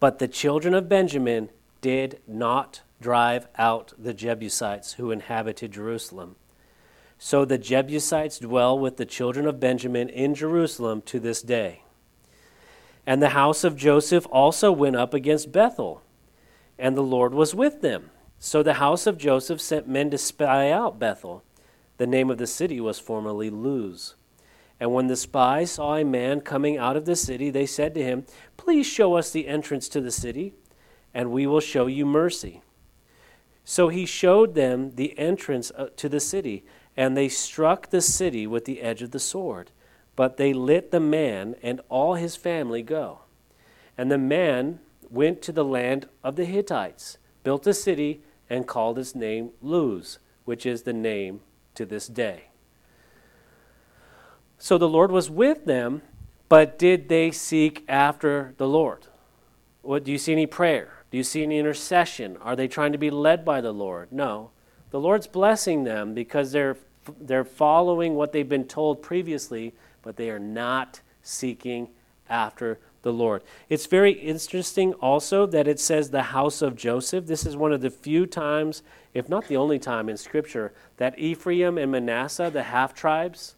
But 0.00 0.18
the 0.18 0.28
children 0.28 0.74
of 0.74 0.88
Benjamin 0.88 1.50
did 1.80 2.20
not 2.26 2.82
drive 3.00 3.48
out 3.58 3.92
the 3.98 4.14
Jebusites 4.14 4.94
who 4.94 5.10
inhabited 5.10 5.72
Jerusalem. 5.72 6.36
So 7.18 7.44
the 7.44 7.58
Jebusites 7.58 8.38
dwell 8.38 8.78
with 8.78 8.96
the 8.96 9.06
children 9.06 9.46
of 9.46 9.60
Benjamin 9.60 10.08
in 10.08 10.34
Jerusalem 10.34 11.02
to 11.02 11.20
this 11.20 11.42
day. 11.42 11.82
And 13.06 13.22
the 13.22 13.30
house 13.30 13.64
of 13.64 13.76
Joseph 13.76 14.26
also 14.30 14.70
went 14.70 14.96
up 14.96 15.12
against 15.12 15.52
Bethel, 15.52 16.02
and 16.78 16.96
the 16.96 17.02
Lord 17.02 17.34
was 17.34 17.54
with 17.54 17.80
them. 17.80 18.10
So 18.38 18.62
the 18.62 18.74
house 18.74 19.06
of 19.06 19.18
Joseph 19.18 19.60
sent 19.60 19.88
men 19.88 20.10
to 20.10 20.18
spy 20.18 20.70
out 20.70 20.98
Bethel. 20.98 21.44
The 21.98 22.06
name 22.06 22.30
of 22.30 22.38
the 22.38 22.46
city 22.46 22.80
was 22.80 22.98
formerly 22.98 23.50
Luz. 23.50 24.14
And 24.82 24.92
when 24.92 25.06
the 25.06 25.14
spies 25.14 25.70
saw 25.70 25.94
a 25.94 26.04
man 26.04 26.40
coming 26.40 26.76
out 26.76 26.96
of 26.96 27.04
the 27.04 27.14
city, 27.14 27.50
they 27.50 27.66
said 27.66 27.94
to 27.94 28.02
him, 28.02 28.26
Please 28.56 28.84
show 28.84 29.14
us 29.14 29.30
the 29.30 29.46
entrance 29.46 29.88
to 29.90 30.00
the 30.00 30.10
city, 30.10 30.54
and 31.14 31.30
we 31.30 31.46
will 31.46 31.60
show 31.60 31.86
you 31.86 32.04
mercy. 32.04 32.62
So 33.64 33.90
he 33.90 34.04
showed 34.04 34.56
them 34.56 34.96
the 34.96 35.16
entrance 35.16 35.70
uh, 35.78 35.90
to 35.94 36.08
the 36.08 36.18
city, 36.18 36.64
and 36.96 37.16
they 37.16 37.28
struck 37.28 37.90
the 37.90 38.00
city 38.00 38.44
with 38.44 38.64
the 38.64 38.80
edge 38.82 39.02
of 39.02 39.12
the 39.12 39.20
sword. 39.20 39.70
But 40.16 40.36
they 40.36 40.52
let 40.52 40.90
the 40.90 40.98
man 40.98 41.54
and 41.62 41.80
all 41.88 42.14
his 42.14 42.34
family 42.34 42.82
go. 42.82 43.20
And 43.96 44.10
the 44.10 44.18
man 44.18 44.80
went 45.08 45.42
to 45.42 45.52
the 45.52 45.64
land 45.64 46.08
of 46.24 46.34
the 46.34 46.44
Hittites, 46.44 47.18
built 47.44 47.68
a 47.68 47.72
city, 47.74 48.24
and 48.50 48.66
called 48.66 48.98
its 48.98 49.14
name 49.14 49.50
Luz, 49.60 50.18
which 50.44 50.66
is 50.66 50.82
the 50.82 50.92
name 50.92 51.42
to 51.76 51.86
this 51.86 52.08
day. 52.08 52.48
So 54.62 54.78
the 54.78 54.88
Lord 54.88 55.10
was 55.10 55.28
with 55.28 55.64
them, 55.64 56.02
but 56.48 56.78
did 56.78 57.08
they 57.08 57.32
seek 57.32 57.84
after 57.88 58.54
the 58.58 58.68
Lord? 58.68 59.08
What 59.80 60.04
do 60.04 60.12
you 60.12 60.18
see 60.18 60.30
any 60.30 60.46
prayer? 60.46 61.02
Do 61.10 61.16
you 61.16 61.24
see 61.24 61.42
any 61.42 61.58
intercession? 61.58 62.36
Are 62.36 62.54
they 62.54 62.68
trying 62.68 62.92
to 62.92 62.98
be 62.98 63.10
led 63.10 63.44
by 63.44 63.60
the 63.60 63.72
Lord? 63.72 64.12
No. 64.12 64.50
The 64.90 65.00
Lord's 65.00 65.26
blessing 65.26 65.82
them 65.82 66.14
because 66.14 66.52
they're 66.52 66.76
they're 67.20 67.44
following 67.44 68.14
what 68.14 68.30
they've 68.30 68.48
been 68.48 68.68
told 68.68 69.02
previously, 69.02 69.74
but 70.00 70.16
they 70.16 70.30
are 70.30 70.38
not 70.38 71.00
seeking 71.24 71.88
after 72.28 72.78
the 73.02 73.12
Lord. 73.12 73.42
It's 73.68 73.86
very 73.86 74.12
interesting 74.12 74.92
also 74.94 75.44
that 75.44 75.66
it 75.66 75.80
says 75.80 76.10
the 76.10 76.22
house 76.22 76.62
of 76.62 76.76
Joseph. 76.76 77.26
This 77.26 77.44
is 77.44 77.56
one 77.56 77.72
of 77.72 77.80
the 77.80 77.90
few 77.90 78.26
times, 78.26 78.84
if 79.12 79.28
not 79.28 79.48
the 79.48 79.56
only 79.56 79.80
time 79.80 80.08
in 80.08 80.16
Scripture, 80.16 80.72
that 80.98 81.18
Ephraim 81.18 81.78
and 81.78 81.90
Manasseh, 81.90 82.48
the 82.48 82.62
half 82.62 82.94
tribes, 82.94 83.56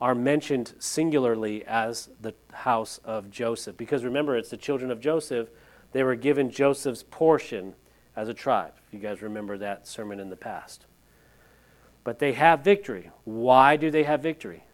are 0.00 0.14
mentioned 0.14 0.74
singularly 0.78 1.64
as 1.66 2.08
the 2.20 2.34
house 2.52 2.98
of 3.04 3.30
Joseph. 3.30 3.76
Because 3.76 4.02
remember, 4.02 4.36
it's 4.36 4.48
the 4.48 4.56
children 4.56 4.90
of 4.90 5.00
Joseph. 5.00 5.48
They 5.92 6.02
were 6.02 6.14
given 6.14 6.50
Joseph's 6.50 7.02
portion 7.02 7.74
as 8.16 8.28
a 8.28 8.34
tribe. 8.34 8.72
If 8.86 8.94
you 8.94 9.00
guys 9.00 9.22
remember 9.22 9.58
that 9.58 9.86
sermon 9.86 10.18
in 10.18 10.30
the 10.30 10.36
past. 10.36 10.86
But 12.02 12.18
they 12.18 12.32
have 12.32 12.60
victory. 12.60 13.10
Why 13.24 13.76
do 13.76 13.90
they 13.90 14.04
have 14.04 14.22
victory? 14.22 14.64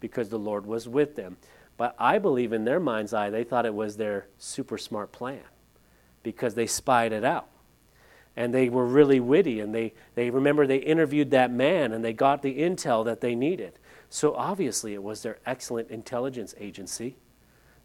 Because 0.00 0.28
the 0.28 0.38
Lord 0.38 0.66
was 0.66 0.86
with 0.86 1.16
them. 1.16 1.38
But 1.76 1.96
I 1.98 2.18
believe 2.18 2.52
in 2.52 2.64
their 2.64 2.78
mind's 2.78 3.14
eye, 3.14 3.30
they 3.30 3.42
thought 3.44 3.66
it 3.66 3.74
was 3.74 3.96
their 3.96 4.26
super 4.38 4.78
smart 4.78 5.12
plan 5.12 5.40
because 6.22 6.54
they 6.54 6.66
spied 6.66 7.12
it 7.12 7.24
out. 7.24 7.48
And 8.36 8.52
they 8.52 8.68
were 8.68 8.86
really 8.86 9.20
witty, 9.20 9.60
and 9.60 9.72
they, 9.72 9.94
they 10.16 10.28
remember 10.30 10.66
they 10.66 10.78
interviewed 10.78 11.30
that 11.30 11.52
man 11.52 11.92
and 11.92 12.04
they 12.04 12.12
got 12.12 12.42
the 12.42 12.58
intel 12.58 13.04
that 13.04 13.20
they 13.20 13.34
needed. 13.34 13.78
So 14.14 14.32
obviously, 14.36 14.94
it 14.94 15.02
was 15.02 15.24
their 15.24 15.38
excellent 15.44 15.90
intelligence 15.90 16.54
agency 16.60 17.16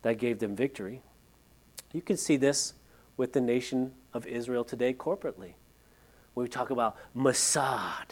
that 0.03 0.19
gave 0.19 0.37
them 0.37 0.55
victory. 0.55 1.01
You 1.91 2.03
can 2.03 2.17
see 2.17 2.37
this 2.37 2.75
with 3.17 3.33
the 3.33 3.41
nation 3.41 3.93
of 4.13 4.27
Israel 4.27 4.63
today 4.63 4.93
corporately. 4.93 5.53
We 6.35 6.47
talk 6.47 6.69
about 6.69 6.97
Mossad 7.17 8.11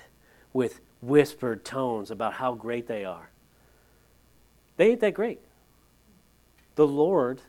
with 0.51 0.79
whispered 0.99 1.63
tones 1.63 2.09
about 2.09 2.33
how 2.33 2.55
great 2.55 2.87
they 2.87 3.05
are. 3.05 3.29
They 4.77 4.89
ain't 4.89 5.01
that 5.01 5.13
great 5.13 5.39
the 6.73 6.87
Lord 6.87 7.43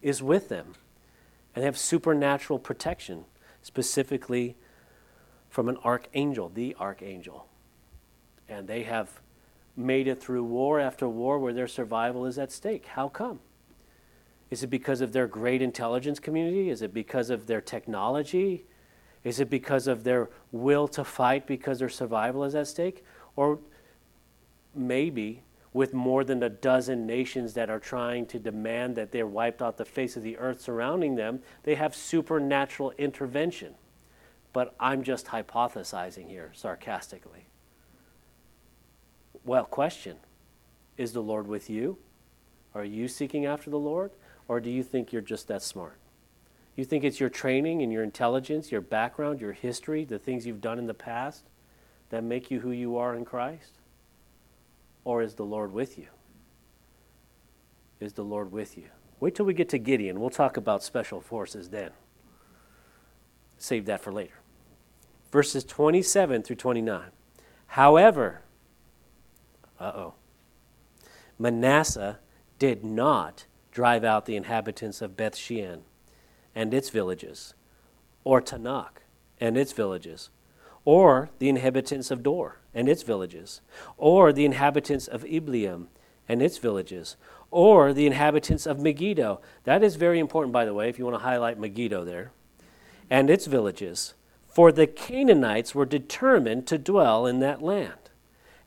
is 0.00 0.22
with 0.22 0.48
them 0.48 0.76
and 1.56 1.64
have 1.64 1.76
supernatural 1.76 2.60
protection, 2.60 3.24
specifically 3.62 4.54
from 5.50 5.68
an 5.68 5.76
archangel, 5.82 6.52
the 6.54 6.76
archangel. 6.78 7.48
And 8.48 8.68
they 8.68 8.84
have 8.84 9.20
made 9.76 10.06
it 10.06 10.20
through 10.20 10.44
war 10.44 10.78
after 10.80 11.08
war 11.08 11.38
where 11.38 11.52
their 11.52 11.68
survival 11.68 12.26
is 12.26 12.38
at 12.38 12.52
stake. 12.52 12.86
How 12.86 13.08
come? 13.08 13.40
Is 14.50 14.62
it 14.62 14.68
because 14.68 15.00
of 15.00 15.12
their 15.12 15.26
great 15.26 15.62
intelligence 15.62 16.20
community? 16.20 16.70
Is 16.70 16.82
it 16.82 16.94
because 16.94 17.30
of 17.30 17.46
their 17.46 17.60
technology? 17.60 18.66
Is 19.24 19.40
it 19.40 19.50
because 19.50 19.86
of 19.86 20.04
their 20.04 20.28
will 20.52 20.86
to 20.88 21.02
fight 21.02 21.46
because 21.46 21.78
their 21.78 21.88
survival 21.88 22.44
is 22.44 22.54
at 22.54 22.68
stake? 22.68 23.04
Or 23.36 23.58
maybe 24.74 25.42
with 25.72 25.92
more 25.92 26.22
than 26.22 26.42
a 26.42 26.48
dozen 26.48 27.04
nations 27.06 27.54
that 27.54 27.68
are 27.68 27.80
trying 27.80 28.26
to 28.26 28.38
demand 28.38 28.94
that 28.94 29.10
they're 29.10 29.26
wiped 29.26 29.60
off 29.60 29.76
the 29.76 29.84
face 29.84 30.16
of 30.16 30.22
the 30.22 30.38
earth 30.38 30.60
surrounding 30.60 31.16
them, 31.16 31.40
they 31.64 31.74
have 31.74 31.96
supernatural 31.96 32.92
intervention. 32.96 33.74
But 34.52 34.74
I'm 34.78 35.02
just 35.02 35.26
hypothesizing 35.26 36.28
here 36.28 36.52
sarcastically. 36.54 37.46
Well, 39.44 39.64
question 39.64 40.16
Is 40.96 41.12
the 41.12 41.22
Lord 41.22 41.46
with 41.46 41.68
you? 41.68 41.98
Are 42.74 42.84
you 42.84 43.08
seeking 43.08 43.46
after 43.46 43.70
the 43.70 43.78
Lord? 43.78 44.10
Or 44.48 44.60
do 44.60 44.68
you 44.70 44.82
think 44.82 45.12
you're 45.12 45.22
just 45.22 45.48
that 45.48 45.62
smart? 45.62 45.98
You 46.76 46.84
think 46.84 47.04
it's 47.04 47.20
your 47.20 47.30
training 47.30 47.82
and 47.82 47.92
your 47.92 48.02
intelligence, 48.02 48.72
your 48.72 48.80
background, 48.80 49.40
your 49.40 49.52
history, 49.52 50.04
the 50.04 50.18
things 50.18 50.44
you've 50.44 50.60
done 50.60 50.78
in 50.78 50.86
the 50.86 50.94
past 50.94 51.44
that 52.10 52.24
make 52.24 52.50
you 52.50 52.60
who 52.60 52.72
you 52.72 52.96
are 52.96 53.14
in 53.14 53.24
Christ? 53.24 53.78
Or 55.04 55.22
is 55.22 55.34
the 55.34 55.44
Lord 55.44 55.72
with 55.72 55.98
you? 55.98 56.08
Is 58.00 58.14
the 58.14 58.24
Lord 58.24 58.50
with 58.50 58.76
you? 58.76 58.88
Wait 59.20 59.34
till 59.34 59.46
we 59.46 59.54
get 59.54 59.68
to 59.70 59.78
Gideon. 59.78 60.20
We'll 60.20 60.30
talk 60.30 60.56
about 60.56 60.82
special 60.82 61.20
forces 61.20 61.68
then. 61.68 61.90
Save 63.56 63.86
that 63.86 64.00
for 64.00 64.12
later. 64.12 64.40
Verses 65.30 65.64
27 65.64 66.42
through 66.42 66.56
29. 66.56 67.04
However, 67.68 68.42
uh 69.84 69.92
oh, 69.94 70.14
Manasseh 71.38 72.18
did 72.58 72.84
not 72.84 73.46
drive 73.70 74.02
out 74.02 74.24
the 74.24 74.36
inhabitants 74.36 75.02
of 75.02 75.16
Beth 75.16 75.36
Shean 75.36 75.82
and 76.54 76.72
its 76.72 76.88
villages, 76.88 77.52
or 78.22 78.40
Taanach 78.40 79.02
and 79.40 79.58
its 79.58 79.72
villages, 79.72 80.30
or 80.86 81.28
the 81.38 81.48
inhabitants 81.48 82.10
of 82.10 82.22
Dor 82.22 82.60
and 82.72 82.88
its 82.88 83.02
villages, 83.02 83.60
or 83.98 84.32
the 84.32 84.46
inhabitants 84.46 85.06
of 85.06 85.22
Ibleam 85.24 85.88
and 86.28 86.40
its 86.40 86.56
villages, 86.56 87.16
or 87.50 87.92
the 87.92 88.06
inhabitants 88.06 88.64
of 88.64 88.80
Megiddo. 88.80 89.40
That 89.64 89.82
is 89.82 89.96
very 89.96 90.18
important, 90.18 90.52
by 90.52 90.64
the 90.64 90.72
way, 90.72 90.88
if 90.88 90.98
you 90.98 91.04
want 91.04 91.18
to 91.18 91.24
highlight 91.24 91.58
Megiddo 91.58 92.04
there, 92.04 92.32
and 93.10 93.28
its 93.28 93.46
villages. 93.46 94.14
For 94.46 94.72
the 94.72 94.86
Canaanites 94.86 95.74
were 95.74 95.84
determined 95.84 96.66
to 96.68 96.78
dwell 96.78 97.26
in 97.26 97.40
that 97.40 97.60
land. 97.60 98.03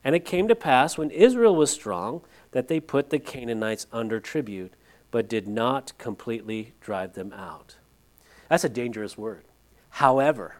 And 0.04 0.14
it 0.14 0.24
came 0.24 0.48
to 0.48 0.54
pass 0.54 0.96
when 0.96 1.10
Israel 1.10 1.56
was 1.56 1.70
strong 1.70 2.22
that 2.52 2.68
they 2.68 2.80
put 2.80 3.10
the 3.10 3.18
Canaanites 3.18 3.86
under 3.92 4.20
tribute, 4.20 4.72
but 5.10 5.28
did 5.28 5.46
not 5.48 5.92
completely 5.98 6.72
drive 6.80 7.14
them 7.14 7.32
out. 7.32 7.76
That's 8.48 8.64
a 8.64 8.68
dangerous 8.68 9.18
word. 9.18 9.44
However, 9.90 10.56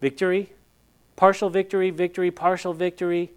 victory, 0.00 0.52
partial 1.16 1.50
victory, 1.50 1.90
victory, 1.90 2.30
partial 2.30 2.74
victory, 2.74 3.32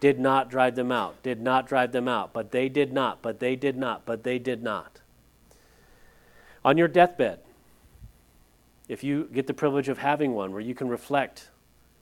did 0.00 0.20
not 0.20 0.48
drive 0.48 0.76
them 0.76 0.92
out, 0.92 1.20
did 1.22 1.40
not 1.40 1.66
drive 1.66 1.92
them 1.92 2.06
out, 2.06 2.32
but 2.32 2.52
they 2.52 2.68
did 2.68 2.92
not, 2.92 3.20
but 3.22 3.40
they 3.40 3.56
did 3.56 3.76
not, 3.76 4.04
but 4.06 4.22
they 4.22 4.38
did 4.38 4.62
not. 4.62 5.00
On 6.64 6.78
your 6.78 6.88
deathbed, 6.88 7.40
if 8.88 9.02
you 9.02 9.28
get 9.32 9.46
the 9.46 9.54
privilege 9.54 9.88
of 9.88 9.98
having 9.98 10.34
one 10.34 10.52
where 10.52 10.60
you 10.60 10.74
can 10.74 10.88
reflect 10.88 11.48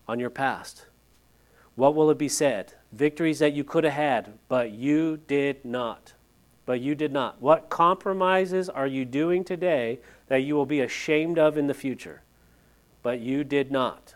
on 0.07 0.21
your 0.21 0.31
past, 0.31 0.87
what 1.77 1.95
will 1.95 2.11
it 2.11 2.19
be 2.19 2.29
said? 2.29 2.73
Victories 2.91 3.39
that 3.39 3.53
you 3.53 3.63
could 3.63 3.85
have 3.85 3.93
had, 3.93 4.33
but 4.49 4.73
you 4.73 5.19
did 5.29 5.65
not. 5.65 6.15
But 6.65 6.81
you 6.81 6.95
did 6.95 7.13
not. 7.13 7.41
What 7.41 7.69
compromises 7.69 8.69
are 8.69 8.87
you 8.87 9.05
doing 9.05 9.45
today 9.45 10.01
that 10.27 10.39
you 10.39 10.57
will 10.57 10.67
be 10.67 10.81
ashamed 10.81 11.39
of 11.39 11.57
in 11.57 11.67
the 11.67 11.75
future? 11.75 12.23
But 13.03 13.21
you 13.21 13.45
did 13.45 13.71
not. 13.71 14.15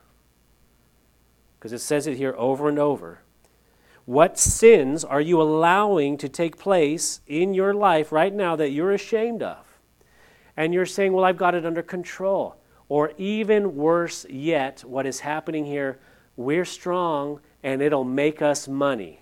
Because 1.58 1.72
it 1.72 1.78
says 1.80 2.06
it 2.06 2.16
here 2.16 2.34
over 2.36 2.68
and 2.68 2.78
over. 2.78 3.20
What 4.06 4.38
sins 4.38 5.04
are 5.04 5.20
you 5.20 5.40
allowing 5.40 6.16
to 6.16 6.28
take 6.28 6.56
place 6.56 7.20
in 7.26 7.52
your 7.54 7.74
life 7.74 8.10
right 8.10 8.34
now 8.34 8.56
that 8.56 8.70
you're 8.70 8.92
ashamed 8.92 9.42
of? 9.42 9.58
And 10.56 10.72
you're 10.74 10.86
saying, 10.86 11.12
well, 11.12 11.24
I've 11.24 11.36
got 11.36 11.54
it 11.54 11.66
under 11.66 11.82
control. 11.82 12.56
Or 12.88 13.12
even 13.18 13.76
worse 13.76 14.26
yet, 14.28 14.82
what 14.82 15.06
is 15.06 15.20
happening 15.20 15.66
here, 15.66 16.00
we're 16.36 16.64
strong 16.64 17.40
and 17.62 17.82
it'll 17.82 18.04
make 18.04 18.40
us 18.40 18.66
money 18.66 19.20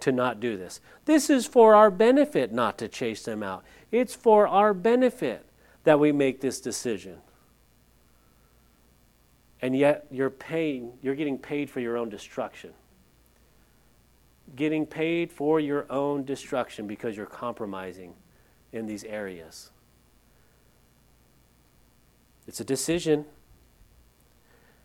to 0.00 0.12
not 0.12 0.40
do 0.40 0.56
this. 0.56 0.80
This 1.04 1.30
is 1.30 1.46
for 1.46 1.74
our 1.74 1.90
benefit 1.90 2.52
not 2.52 2.78
to 2.78 2.88
chase 2.88 3.22
them 3.22 3.42
out. 3.42 3.64
It's 3.90 4.14
for 4.14 4.46
our 4.46 4.74
benefit 4.74 5.44
that 5.84 5.98
we 5.98 6.12
make 6.12 6.40
this 6.40 6.60
decision. 6.60 7.18
And 9.62 9.76
yet 9.76 10.06
you're 10.10 10.30
paying, 10.30 10.92
you're 11.02 11.14
getting 11.14 11.38
paid 11.38 11.70
for 11.70 11.80
your 11.80 11.96
own 11.96 12.08
destruction. 12.08 12.72
Getting 14.56 14.86
paid 14.86 15.30
for 15.30 15.60
your 15.60 15.86
own 15.90 16.24
destruction 16.24 16.86
because 16.86 17.16
you're 17.16 17.26
compromising 17.26 18.14
in 18.72 18.86
these 18.86 19.04
areas. 19.04 19.70
It's 22.46 22.60
a 22.60 22.64
decision. 22.64 23.26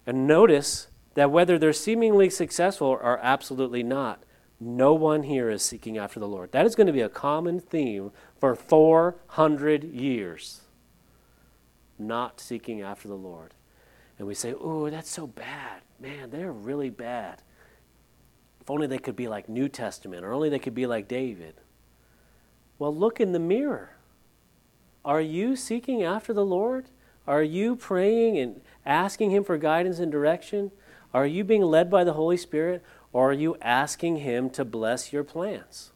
And 0.06 0.28
notice 0.28 0.88
that 1.16 1.32
whether 1.32 1.58
they're 1.58 1.74
seemingly 1.74 2.30
successful 2.30 2.88
or 2.88 3.20
absolutely 3.20 3.84
not, 3.84 4.24
no 4.60 4.94
one 4.94 5.24
here 5.24 5.50
is 5.50 5.62
seeking 5.62 5.98
after 5.98 6.20
the 6.20 6.28
Lord. 6.28 6.52
That 6.52 6.66
is 6.66 6.76
going 6.76 6.88
to 6.88 6.94
be 6.94 7.02
a 7.02 7.10
common 7.10 7.60
theme 7.60 8.12
for 8.40 8.56
400 8.56 9.84
years. 9.84 10.62
Not 11.98 12.40
seeking 12.40 12.82
after 12.82 13.08
the 13.08 13.16
Lord. 13.16 13.54
And 14.18 14.28
we 14.28 14.34
say, 14.34 14.54
oh, 14.54 14.90
that's 14.90 15.10
so 15.10 15.28
bad. 15.28 15.82
Man, 16.00 16.30
they're 16.30 16.52
really 16.52 16.90
bad. 16.90 17.42
If 18.62 18.70
only 18.70 18.88
they 18.88 18.98
could 18.98 19.16
be 19.16 19.28
like 19.28 19.48
New 19.48 19.70
Testament, 19.70 20.26
or 20.26 20.34
only 20.34 20.50
they 20.50 20.60
could 20.60 20.76
be 20.76 20.88
like 20.88 21.08
David. 21.08 21.56
Well, 22.80 22.96
look 22.96 23.20
in 23.20 23.32
the 23.32 23.40
mirror. 23.40 23.92
Are 25.04 25.22
you 25.22 25.56
seeking 25.56 26.04
after 26.04 26.34
the 26.34 26.46
Lord? 26.46 26.88
Are 27.28 27.44
you 27.44 27.76
praying 27.76 28.38
and 28.38 28.62
asking 28.86 29.32
Him 29.32 29.44
for 29.44 29.58
guidance 29.58 30.00
and 30.00 30.12
direction? 30.12 30.72
Are 31.16 31.26
you 31.26 31.46
being 31.46 31.62
led 31.62 31.90
by 31.90 32.04
the 32.04 32.12
Holy 32.12 32.36
Spirit? 32.36 32.84
Or 33.14 33.30
are 33.30 33.34
you 33.34 33.56
asking 33.62 34.18
Him 34.18 34.50
to 34.50 34.66
bless 34.66 35.14
your 35.14 35.24
plans? 35.24 35.94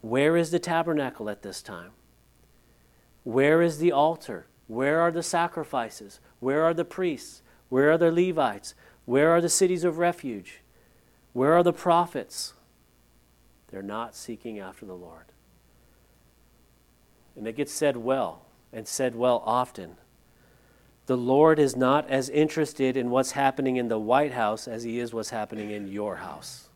Where 0.00 0.34
is 0.34 0.50
the 0.50 0.58
tabernacle 0.58 1.28
at 1.28 1.42
this 1.42 1.60
time? 1.60 1.90
Where 3.24 3.60
is 3.60 3.76
the 3.76 3.92
altar? 3.92 4.46
Where 4.68 5.02
are 5.02 5.10
the 5.10 5.22
sacrifices? 5.22 6.18
Where 6.40 6.64
are 6.64 6.72
the 6.72 6.86
priests? 6.86 7.42
Where 7.68 7.92
are 7.92 7.98
the 7.98 8.10
Levites? 8.10 8.74
Where 9.04 9.28
are 9.30 9.42
the 9.42 9.50
cities 9.50 9.84
of 9.84 9.98
refuge? 9.98 10.62
Where 11.34 11.52
are 11.52 11.62
the 11.62 11.74
prophets? 11.74 12.54
They're 13.68 13.82
not 13.82 14.16
seeking 14.16 14.58
after 14.58 14.86
the 14.86 14.94
Lord. 14.94 15.26
And 17.36 17.46
it 17.46 17.56
gets 17.56 17.72
said 17.72 17.98
well, 17.98 18.46
and 18.72 18.88
said 18.88 19.14
well 19.14 19.42
often. 19.44 19.98
The 21.06 21.16
Lord 21.16 21.58
is 21.58 21.74
not 21.74 22.08
as 22.08 22.28
interested 22.28 22.96
in 22.96 23.10
what's 23.10 23.32
happening 23.32 23.76
in 23.76 23.88
the 23.88 23.98
White 23.98 24.32
House 24.32 24.68
as 24.68 24.84
he 24.84 25.00
is 25.00 25.12
what's 25.12 25.30
happening 25.30 25.70
in 25.70 25.88
your 25.88 26.16
house. 26.16 26.68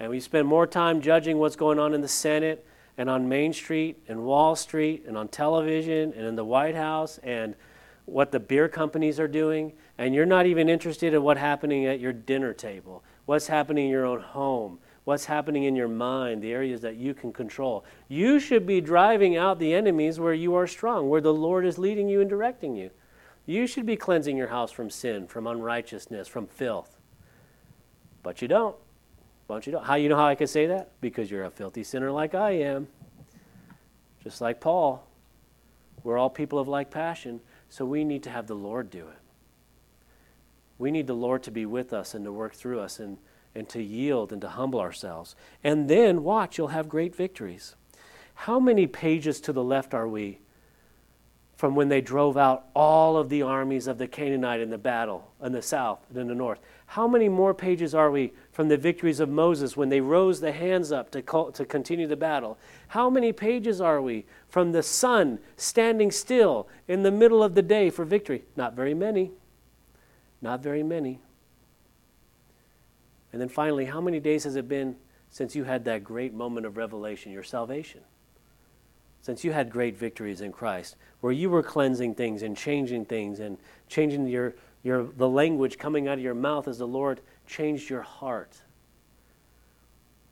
And 0.00 0.10
we 0.10 0.20
spend 0.20 0.48
more 0.48 0.66
time 0.66 1.00
judging 1.00 1.38
what's 1.38 1.56
going 1.56 1.78
on 1.78 1.92
in 1.92 2.00
the 2.00 2.08
Senate 2.08 2.66
and 2.96 3.10
on 3.10 3.28
Main 3.28 3.52
Street 3.52 3.98
and 4.08 4.24
Wall 4.24 4.56
Street 4.56 5.04
and 5.06 5.18
on 5.18 5.28
television 5.28 6.12
and 6.14 6.26
in 6.26 6.36
the 6.36 6.44
White 6.44 6.74
House 6.74 7.18
and 7.22 7.54
what 8.06 8.32
the 8.32 8.40
beer 8.40 8.68
companies 8.68 9.18
are 9.18 9.28
doing, 9.28 9.72
and 9.98 10.14
you're 10.14 10.24
not 10.24 10.46
even 10.46 10.68
interested 10.68 11.12
in 11.12 11.22
what's 11.22 11.40
happening 11.40 11.86
at 11.86 12.00
your 12.00 12.12
dinner 12.12 12.52
table, 12.52 13.02
what's 13.26 13.48
happening 13.48 13.86
in 13.86 13.90
your 13.90 14.06
own 14.06 14.20
home, 14.20 14.78
what's 15.04 15.24
happening 15.24 15.64
in 15.64 15.74
your 15.74 15.88
mind, 15.88 16.40
the 16.40 16.52
areas 16.52 16.80
that 16.80 16.96
you 16.96 17.14
can 17.14 17.32
control. 17.32 17.84
You 18.08 18.38
should 18.38 18.64
be 18.64 18.80
driving 18.80 19.36
out 19.36 19.58
the 19.58 19.74
enemies 19.74 20.20
where 20.20 20.34
you 20.34 20.54
are 20.54 20.66
strong, 20.66 21.08
where 21.08 21.20
the 21.20 21.34
Lord 21.34 21.66
is 21.66 21.78
leading 21.78 22.08
you 22.08 22.20
and 22.20 22.30
directing 22.30 22.76
you. 22.76 22.90
You 23.46 23.66
should 23.66 23.86
be 23.86 23.96
cleansing 23.96 24.36
your 24.36 24.48
house 24.48 24.72
from 24.72 24.90
sin, 24.90 25.28
from 25.28 25.46
unrighteousness, 25.46 26.28
from 26.28 26.46
filth. 26.46 26.98
But 28.22 28.42
you 28.42 28.48
don't. 28.48 28.76
But 29.46 29.66
you 29.66 29.72
don't. 29.72 29.84
How 29.84 29.94
you 29.94 30.08
know 30.08 30.16
how 30.16 30.26
I 30.26 30.34
can 30.34 30.48
say 30.48 30.66
that? 30.66 30.92
Because 31.00 31.30
you're 31.30 31.44
a 31.44 31.50
filthy 31.50 31.84
sinner 31.84 32.10
like 32.10 32.34
I 32.34 32.50
am. 32.50 32.88
Just 34.24 34.40
like 34.40 34.60
Paul. 34.60 35.06
We're 36.02 36.18
all 36.18 36.30
people 36.30 36.58
of 36.58 36.68
like 36.68 36.90
passion, 36.90 37.40
so 37.68 37.84
we 37.84 38.04
need 38.04 38.24
to 38.24 38.30
have 38.30 38.46
the 38.46 38.54
Lord 38.54 38.90
do 38.90 39.08
it. 39.08 39.18
We 40.78 40.90
need 40.90 41.06
the 41.06 41.14
Lord 41.14 41.42
to 41.44 41.50
be 41.50 41.66
with 41.66 41.92
us 41.92 42.14
and 42.14 42.24
to 42.24 42.32
work 42.32 42.54
through 42.54 42.80
us 42.80 42.98
and 42.98 43.18
and 43.56 43.68
to 43.70 43.82
yield 43.82 44.32
and 44.32 44.40
to 44.42 44.48
humble 44.48 44.78
ourselves. 44.78 45.34
And 45.64 45.88
then, 45.88 46.22
watch, 46.22 46.58
you'll 46.58 46.68
have 46.68 46.88
great 46.88 47.16
victories. 47.16 47.74
How 48.34 48.60
many 48.60 48.86
pages 48.86 49.40
to 49.40 49.52
the 49.52 49.64
left 49.64 49.94
are 49.94 50.06
we 50.06 50.40
from 51.56 51.74
when 51.74 51.88
they 51.88 52.02
drove 52.02 52.36
out 52.36 52.66
all 52.74 53.16
of 53.16 53.30
the 53.30 53.42
armies 53.42 53.86
of 53.86 53.96
the 53.98 54.06
Canaanite 54.06 54.60
in 54.60 54.68
the 54.70 54.78
battle 54.78 55.32
in 55.42 55.52
the 55.52 55.62
south 55.62 56.00
and 56.10 56.18
in 56.18 56.28
the 56.28 56.34
north? 56.34 56.60
How 56.86 57.08
many 57.08 57.28
more 57.28 57.54
pages 57.54 57.94
are 57.94 58.10
we 58.10 58.32
from 58.52 58.68
the 58.68 58.76
victories 58.76 59.20
of 59.20 59.28
Moses 59.28 59.76
when 59.76 59.88
they 59.88 60.00
rose 60.00 60.40
the 60.40 60.52
hands 60.52 60.92
up 60.92 61.10
to, 61.12 61.22
to 61.22 61.64
continue 61.64 62.06
the 62.06 62.16
battle? 62.16 62.58
How 62.88 63.10
many 63.10 63.32
pages 63.32 63.80
are 63.80 64.00
we 64.00 64.26
from 64.48 64.72
the 64.72 64.82
sun 64.82 65.38
standing 65.56 66.10
still 66.10 66.68
in 66.86 67.02
the 67.02 67.10
middle 67.10 67.42
of 67.42 67.54
the 67.54 67.62
day 67.62 67.90
for 67.90 68.04
victory? 68.04 68.44
Not 68.54 68.74
very 68.74 68.94
many. 68.94 69.32
Not 70.42 70.62
very 70.62 70.82
many. 70.82 71.20
And 73.32 73.40
then 73.40 73.48
finally, 73.48 73.86
how 73.86 74.00
many 74.00 74.20
days 74.20 74.44
has 74.44 74.56
it 74.56 74.68
been 74.68 74.96
since 75.30 75.56
you 75.56 75.64
had 75.64 75.84
that 75.86 76.04
great 76.04 76.32
moment 76.32 76.66
of 76.66 76.76
revelation, 76.76 77.32
your 77.32 77.42
salvation? 77.42 78.00
Since 79.26 79.42
you 79.42 79.50
had 79.50 79.70
great 79.70 79.96
victories 79.96 80.40
in 80.40 80.52
Christ, 80.52 80.94
where 81.20 81.32
you 81.32 81.50
were 81.50 81.60
cleansing 81.60 82.14
things 82.14 82.42
and 82.42 82.56
changing 82.56 83.06
things 83.06 83.40
and 83.40 83.58
changing 83.88 84.28
your, 84.28 84.54
your, 84.84 85.02
the 85.02 85.28
language 85.28 85.78
coming 85.78 86.06
out 86.06 86.18
of 86.18 86.22
your 86.22 86.32
mouth 86.32 86.68
as 86.68 86.78
the 86.78 86.86
Lord 86.86 87.20
changed 87.44 87.90
your 87.90 88.02
heart. 88.02 88.62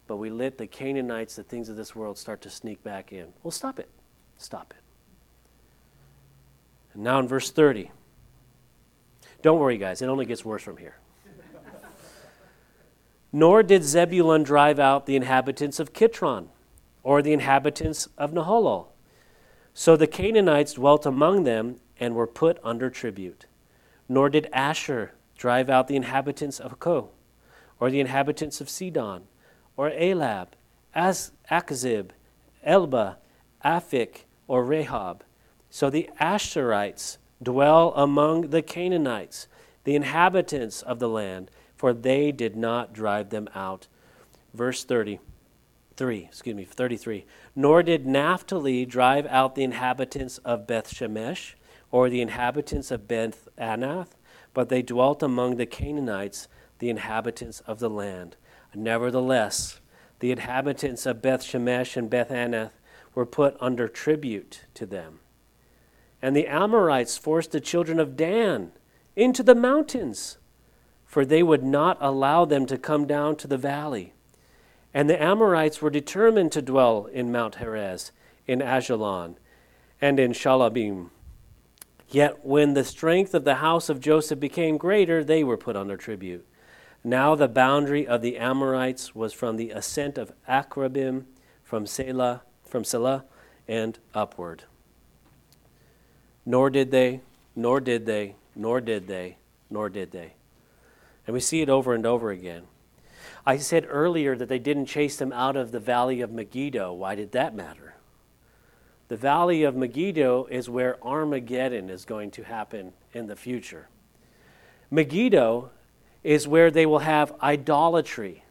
But 0.07 0.19
we 0.19 0.31
let 0.31 0.59
the 0.59 0.69
Canaanites, 0.69 1.35
the 1.35 1.43
things 1.43 1.69
of 1.69 1.75
this 1.75 1.97
world, 1.97 2.19
start 2.19 2.41
to 2.43 2.51
sneak 2.51 2.85
back 2.85 3.13
in. 3.13 3.33
Well, 3.43 3.51
stop 3.51 3.81
it. 3.81 3.89
Stop 4.39 4.73
it. 4.79 4.85
And 6.95 7.03
now 7.03 7.19
in 7.19 7.27
verse 7.27 7.51
30. 7.51 7.91
Don't 9.43 9.59
worry, 9.59 9.77
guys, 9.77 10.03
it 10.03 10.07
only 10.07 10.25
gets 10.25 10.45
worse 10.45 10.63
from 10.63 10.77
here. 10.77 10.99
Nor 13.33 13.65
did 13.65 13.83
Zebulun 13.83 14.45
drive 14.45 14.79
out 14.79 15.07
the 15.07 15.17
inhabitants 15.17 15.81
of 15.81 15.93
Kitron 15.93 16.51
or 17.05 17.23
the 17.23 17.33
inhabitants 17.33 18.09
of 18.19 18.33
Nahalol. 18.33 18.89
So 19.75 19.97
the 19.97 20.07
Canaanites 20.07 20.73
dwelt 20.73 21.07
among 21.07 21.45
them 21.45 21.77
and 22.01 22.15
were 22.15 22.27
put 22.27 22.59
under 22.65 22.91
tribute. 22.91 23.47
Nor 24.09 24.31
did 24.31 24.49
Asher 24.53 25.13
drive 25.37 25.69
out 25.69 25.87
the 25.87 25.97
inhabitants 25.97 26.59
of 26.59 26.79
Akko, 26.79 27.09
or 27.79 27.91
the 27.91 28.01
inhabitants 28.01 28.61
of 28.61 28.69
Sidon, 28.69 29.25
or 29.77 29.91
Ahlab, 29.91 30.49
As- 30.95 31.33
Achzib, 31.51 32.11
Elba, 32.63 33.19
Aphik, 33.65 34.25
or 34.49 34.65
Rehob. 34.65 35.21
So 35.71 35.91
the 35.91 36.09
Asherites 36.21 37.19
dwell 37.43 37.93
among 37.97 38.51
the 38.51 38.63
Canaanites, 38.63 39.49
the 39.83 39.97
inhabitants 39.97 40.83
of 40.83 40.99
the 40.99 41.09
land, 41.09 41.51
for 41.77 41.93
they 41.93 42.33
did 42.33 42.57
not 42.57 42.93
drive 42.93 43.31
them 43.31 43.49
out. 43.55 43.89
Verse 44.55 44.85
30. 44.85 45.19
3, 45.97 46.25
excuse 46.25 46.57
me, 46.57 46.65
33. 46.65 47.25
Nor 47.55 47.83
did 47.83 48.07
Naphtali 48.07 48.85
drive 48.85 49.27
out 49.27 49.55
the 49.55 49.65
inhabitants 49.65 50.39
of 50.39 50.67
Beth 50.67 50.93
Shemesh, 50.93 51.55
or 51.91 52.09
the 52.09 52.21
inhabitants 52.21 52.91
of 52.91 53.07
Beth 53.07 53.49
Anath, 53.57 54.17
but 54.53 54.69
they 54.69 54.83
dwelt 54.83 55.23
among 55.23 55.57
the 55.57 55.67
Canaanites, 55.67 56.49
the 56.79 56.91
inhabitants 56.91 57.61
of 57.61 57.79
the 57.79 57.91
land. 57.91 58.37
Nevertheless, 58.75 59.81
the 60.19 60.33
inhabitants 60.33 61.07
of 61.07 61.23
Beth 61.23 61.43
Shemesh 61.43 61.97
and 61.97 62.11
Beth 62.11 62.31
Anath 62.31 62.73
were 63.15 63.27
put 63.27 63.57
under 63.61 63.87
tribute 63.87 64.65
to 64.75 64.87
them. 64.87 65.21
And 66.21 66.35
the 66.35 66.49
Amorites 66.49 67.17
forced 67.17 67.53
the 67.53 67.61
children 67.61 68.01
of 68.01 68.17
Dan 68.17 68.73
into 69.15 69.43
the 69.43 69.55
mountains, 69.55 70.39
for 71.05 71.25
they 71.25 71.43
would 71.43 71.63
not 71.63 71.99
allow 72.01 72.45
them 72.45 72.67
to 72.67 72.79
come 72.79 73.07
down 73.07 73.37
to 73.37 73.47
the 73.47 73.59
valley. 73.59 74.14
And 74.95 75.11
the 75.11 75.21
Amorites 75.21 75.83
were 75.83 75.91
determined 75.91 76.53
to 76.53 76.63
dwell 76.63 77.07
in 77.07 77.33
Mount 77.33 77.57
Heres, 77.57 78.13
in 78.47 78.61
Aijalon, 78.61 79.35
and 80.01 80.21
in 80.21 80.33
Shaalbim. 80.33 81.11
Yet 82.09 82.45
when 82.45 82.75
the 82.75 82.85
strength 82.85 83.35
of 83.35 83.43
the 83.43 83.57
house 83.57 83.89
of 83.89 83.99
Joseph 83.99 84.39
became 84.39 84.77
greater, 84.77 85.25
they 85.25 85.43
were 85.43 85.57
put 85.57 85.75
under 85.75 85.97
tribute. 85.97 86.47
Now 87.03 87.35
the 87.35 87.49
boundary 87.49 88.07
of 88.07 88.23
the 88.23 88.39
Amorites 88.39 89.17
was 89.17 89.33
from 89.33 89.57
the 89.57 89.71
ascent 89.71 90.17
of 90.17 90.33
Akrabbim, 90.49 91.25
from 91.65 91.87
Sela, 91.87 92.43
from 92.65 92.85
Sela, 92.85 93.25
and 93.67 93.99
upward. 94.15 94.65
Nor 96.47 96.71
did 96.71 96.93
they, 96.93 97.21
nor 97.57 97.81
did 97.81 98.07
they, 98.07 98.37
nor 98.55 98.81
did 98.81 99.09
they, 99.09 99.39
nor 99.69 99.89
did 99.89 100.13
they. 100.13 100.35
And 101.27 101.35
we 101.35 101.41
see 101.41 101.63
it 101.63 101.69
over 101.69 101.95
and 101.95 102.07
over 102.07 102.31
again. 102.31 102.65
I 103.47 103.59
said 103.59 103.87
earlier 103.89 104.37
that 104.37 104.49
they 104.49 104.59
didn't 104.59 104.87
chase 104.87 105.17
them 105.17 105.33
out 105.33 105.57
of 105.57 105.73
the 105.73 105.81
valley 105.81 106.21
of 106.21 106.33
Megiddo. 106.33 106.93
Why 106.93 107.15
did 107.15 107.33
that 107.33 107.55
matter? 107.55 107.95
The 109.09 109.17
valley 109.17 109.65
of 109.65 109.77
Megiddo 109.77 110.47
is 110.51 110.71
where 110.71 111.03
Armageddon 111.05 111.91
is 111.91 112.05
going 112.05 112.31
to 112.33 112.43
happen 112.43 112.93
in 113.13 113.27
the 113.27 113.37
future. 113.37 113.89
Megiddo 114.91 115.71
is 116.23 116.49
where 116.49 116.71
they 116.71 116.87
will 116.87 117.01
have 117.01 117.35
idolatry, 117.43 118.45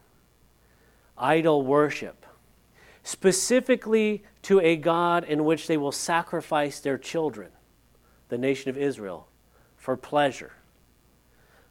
idol 1.18 1.62
worship, 1.62 2.24
specifically 3.02 4.22
to 4.42 4.60
a 4.60 4.76
God 4.76 5.24
in 5.24 5.44
which 5.44 5.66
they 5.66 5.76
will 5.76 5.92
sacrifice 5.92 6.80
their 6.80 6.98
children, 6.98 7.50
the 8.28 8.38
nation 8.38 8.70
of 8.70 8.78
Israel, 8.78 9.26
for 9.76 9.96
pleasure, 9.96 10.52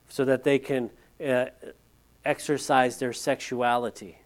so 0.10 0.26
that 0.26 0.44
they 0.44 0.60
can 0.60 0.90
uh, 1.26 1.46
exercise 2.26 3.00
their 3.00 3.14
sexuality. 3.14 4.20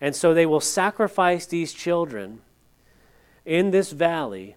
And 0.00 0.16
so 0.16 0.34
they 0.34 0.46
will 0.46 0.60
sacrifice 0.60 1.46
these 1.46 1.72
children 1.72 2.40
in 3.44 3.70
this 3.70 3.92
valley, 3.92 4.56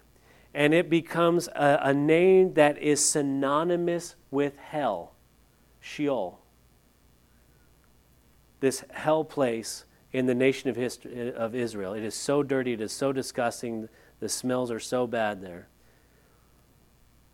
and 0.54 0.72
it 0.72 0.88
becomes 0.88 1.48
a, 1.48 1.78
a 1.82 1.94
name 1.94 2.54
that 2.54 2.78
is 2.78 3.04
synonymous 3.04 4.16
with 4.30 4.56
hell, 4.56 5.12
Sheol. 5.80 6.40
This 8.60 8.84
hell 8.90 9.24
place 9.24 9.84
in 10.12 10.26
the 10.26 10.34
nation 10.34 10.70
of, 10.70 10.76
history, 10.76 11.32
of 11.32 11.54
Israel. 11.54 11.92
It 11.92 12.02
is 12.02 12.14
so 12.14 12.42
dirty, 12.42 12.72
it 12.72 12.80
is 12.80 12.92
so 12.92 13.12
disgusting, 13.12 13.88
the 14.18 14.28
smells 14.28 14.70
are 14.70 14.80
so 14.80 15.06
bad 15.06 15.42
there. 15.42 15.68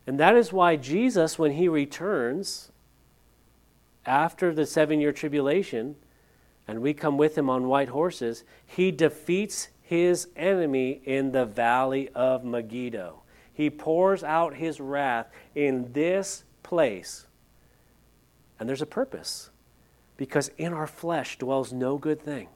And 0.07 0.18
that 0.18 0.35
is 0.35 0.53
why 0.53 0.77
Jesus, 0.77 1.38
when 1.38 1.53
he 1.53 1.68
returns 1.68 2.71
after 4.06 4.52
the 4.52 4.66
seven 4.66 5.00
year 5.00 5.12
tribulation, 5.12 5.96
and 6.66 6.80
we 6.80 6.94
come 6.94 7.18
with 7.18 7.36
him 7.36 7.50
on 7.50 7.68
white 7.68 7.88
horses, 7.88 8.44
he 8.64 8.90
defeats 8.90 9.68
his 9.82 10.28
enemy 10.36 11.00
in 11.04 11.32
the 11.32 11.44
valley 11.44 12.08
of 12.14 12.44
Megiddo. 12.44 13.22
He 13.52 13.68
pours 13.68 14.24
out 14.24 14.54
his 14.54 14.80
wrath 14.80 15.28
in 15.54 15.92
this 15.92 16.44
place. 16.62 17.26
And 18.58 18.68
there's 18.68 18.82
a 18.82 18.86
purpose 18.86 19.50
because 20.16 20.50
in 20.56 20.72
our 20.72 20.86
flesh 20.86 21.38
dwells 21.38 21.72
no 21.72 21.98
good 21.98 22.22
thing. 22.22 22.48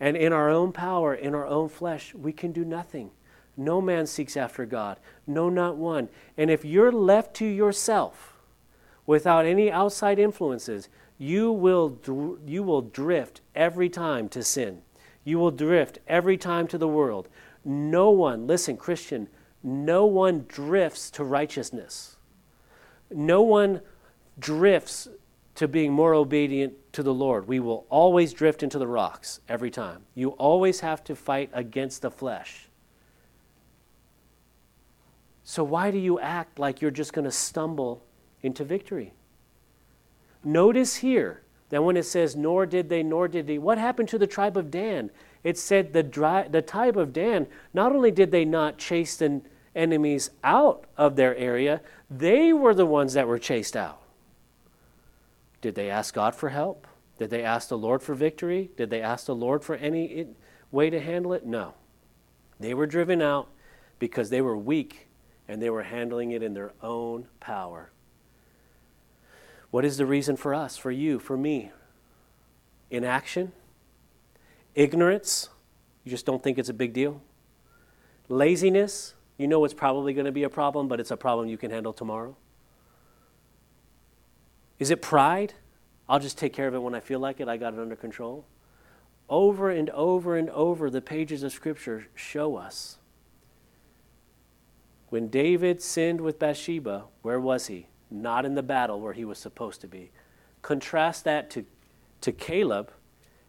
And 0.00 0.16
in 0.16 0.32
our 0.32 0.50
own 0.50 0.72
power, 0.72 1.14
in 1.14 1.34
our 1.34 1.46
own 1.46 1.68
flesh, 1.68 2.14
we 2.14 2.32
can 2.32 2.52
do 2.52 2.64
nothing. 2.64 3.10
No 3.56 3.80
man 3.80 4.06
seeks 4.06 4.36
after 4.36 4.66
God, 4.66 4.98
no, 5.26 5.48
not 5.48 5.76
one. 5.76 6.08
And 6.36 6.50
if 6.50 6.64
you're 6.64 6.92
left 6.92 7.34
to 7.36 7.46
yourself 7.46 8.35
without 9.06 9.46
any 9.46 9.70
outside 9.70 10.18
influences, 10.18 10.88
you 11.18 11.50
will, 11.50 11.98
you 12.46 12.62
will 12.62 12.82
drift 12.82 13.40
every 13.54 13.88
time 13.88 14.28
to 14.30 14.42
sin. 14.42 14.82
You 15.24 15.38
will 15.38 15.50
drift 15.50 15.98
every 16.06 16.36
time 16.36 16.66
to 16.68 16.78
the 16.78 16.88
world. 16.88 17.28
No 17.64 18.10
one, 18.10 18.46
listen, 18.46 18.76
Christian, 18.76 19.28
no 19.62 20.06
one 20.06 20.44
drifts 20.46 21.10
to 21.12 21.24
righteousness. 21.24 22.16
No 23.10 23.42
one 23.42 23.80
drifts 24.38 25.08
to 25.56 25.66
being 25.66 25.92
more 25.92 26.14
obedient 26.14 26.74
to 26.92 27.02
the 27.02 27.14
Lord. 27.14 27.48
We 27.48 27.60
will 27.60 27.86
always 27.88 28.32
drift 28.32 28.62
into 28.62 28.78
the 28.78 28.86
rocks 28.86 29.40
every 29.48 29.70
time. 29.70 30.04
You 30.14 30.30
always 30.30 30.80
have 30.80 31.02
to 31.04 31.16
fight 31.16 31.50
against 31.52 32.02
the 32.02 32.10
flesh. 32.10 32.68
So, 35.42 35.64
why 35.64 35.90
do 35.90 35.98
you 35.98 36.20
act 36.20 36.58
like 36.58 36.82
you're 36.82 36.90
just 36.90 37.12
going 37.12 37.24
to 37.24 37.30
stumble 37.30 38.02
into 38.46 38.64
victory? 38.64 39.12
Notice 40.44 40.96
here 40.96 41.42
that 41.70 41.82
when 41.82 41.96
it 41.96 42.04
says, 42.04 42.36
nor 42.36 42.64
did 42.64 42.88
they, 42.88 43.02
nor 43.02 43.28
did 43.28 43.48
he, 43.48 43.58
what 43.58 43.78
happened 43.78 44.08
to 44.10 44.18
the 44.18 44.26
tribe 44.26 44.56
of 44.56 44.70
Dan? 44.70 45.10
It 45.42 45.58
said 45.58 45.92
the, 45.92 46.02
dry, 46.02 46.48
the 46.48 46.62
tribe 46.62 46.96
of 46.96 47.12
Dan, 47.12 47.46
not 47.74 47.92
only 47.92 48.10
did 48.10 48.30
they 48.30 48.44
not 48.44 48.78
chase 48.78 49.16
the 49.16 49.42
enemies 49.74 50.30
out 50.42 50.86
of 50.96 51.16
their 51.16 51.36
area, 51.36 51.80
they 52.10 52.52
were 52.52 52.74
the 52.74 52.86
ones 52.86 53.12
that 53.14 53.28
were 53.28 53.38
chased 53.38 53.76
out. 53.76 54.00
Did 55.60 55.74
they 55.74 55.90
ask 55.90 56.14
God 56.14 56.34
for 56.34 56.48
help? 56.48 56.86
Did 57.18 57.30
they 57.30 57.42
ask 57.42 57.68
the 57.68 57.78
Lord 57.78 58.02
for 58.02 58.14
victory? 58.14 58.70
Did 58.76 58.90
they 58.90 59.00
ask 59.02 59.26
the 59.26 59.34
Lord 59.34 59.64
for 59.64 59.74
any 59.76 60.26
way 60.70 60.90
to 60.90 61.00
handle 61.00 61.32
it? 61.32 61.44
No. 61.44 61.74
They 62.60 62.74
were 62.74 62.86
driven 62.86 63.20
out 63.20 63.48
because 63.98 64.30
they 64.30 64.40
were 64.40 64.56
weak 64.56 65.08
and 65.48 65.60
they 65.60 65.70
were 65.70 65.82
handling 65.82 66.32
it 66.32 66.42
in 66.42 66.54
their 66.54 66.72
own 66.82 67.26
power. 67.40 67.90
What 69.70 69.84
is 69.84 69.96
the 69.96 70.06
reason 70.06 70.36
for 70.36 70.54
us, 70.54 70.76
for 70.76 70.90
you, 70.90 71.18
for 71.18 71.36
me? 71.36 71.70
Inaction? 72.90 73.52
Ignorance? 74.74 75.48
You 76.04 76.10
just 76.10 76.26
don't 76.26 76.42
think 76.42 76.58
it's 76.58 76.68
a 76.68 76.74
big 76.74 76.92
deal? 76.92 77.20
Laziness? 78.28 79.14
You 79.38 79.48
know 79.48 79.64
it's 79.64 79.74
probably 79.74 80.14
going 80.14 80.26
to 80.26 80.32
be 80.32 80.44
a 80.44 80.48
problem, 80.48 80.88
but 80.88 81.00
it's 81.00 81.10
a 81.10 81.16
problem 81.16 81.48
you 81.48 81.58
can 81.58 81.70
handle 81.70 81.92
tomorrow? 81.92 82.36
Is 84.78 84.90
it 84.90 85.02
pride? 85.02 85.54
I'll 86.08 86.20
just 86.20 86.38
take 86.38 86.52
care 86.52 86.68
of 86.68 86.74
it 86.74 86.82
when 86.82 86.94
I 86.94 87.00
feel 87.00 87.18
like 87.18 87.40
it. 87.40 87.48
I 87.48 87.56
got 87.56 87.74
it 87.74 87.80
under 87.80 87.96
control. 87.96 88.46
Over 89.28 89.70
and 89.70 89.90
over 89.90 90.36
and 90.36 90.48
over, 90.50 90.88
the 90.88 91.00
pages 91.00 91.42
of 91.42 91.52
Scripture 91.52 92.06
show 92.14 92.56
us. 92.56 92.98
When 95.08 95.28
David 95.28 95.82
sinned 95.82 96.20
with 96.20 96.38
Bathsheba, 96.38 97.04
where 97.22 97.40
was 97.40 97.66
he? 97.66 97.88
Not 98.10 98.44
in 98.44 98.54
the 98.54 98.62
battle 98.62 99.00
where 99.00 99.12
he 99.12 99.24
was 99.24 99.38
supposed 99.38 99.80
to 99.80 99.88
be. 99.88 100.10
Contrast 100.62 101.24
that 101.24 101.50
to, 101.50 101.64
to 102.20 102.32
Caleb, 102.32 102.90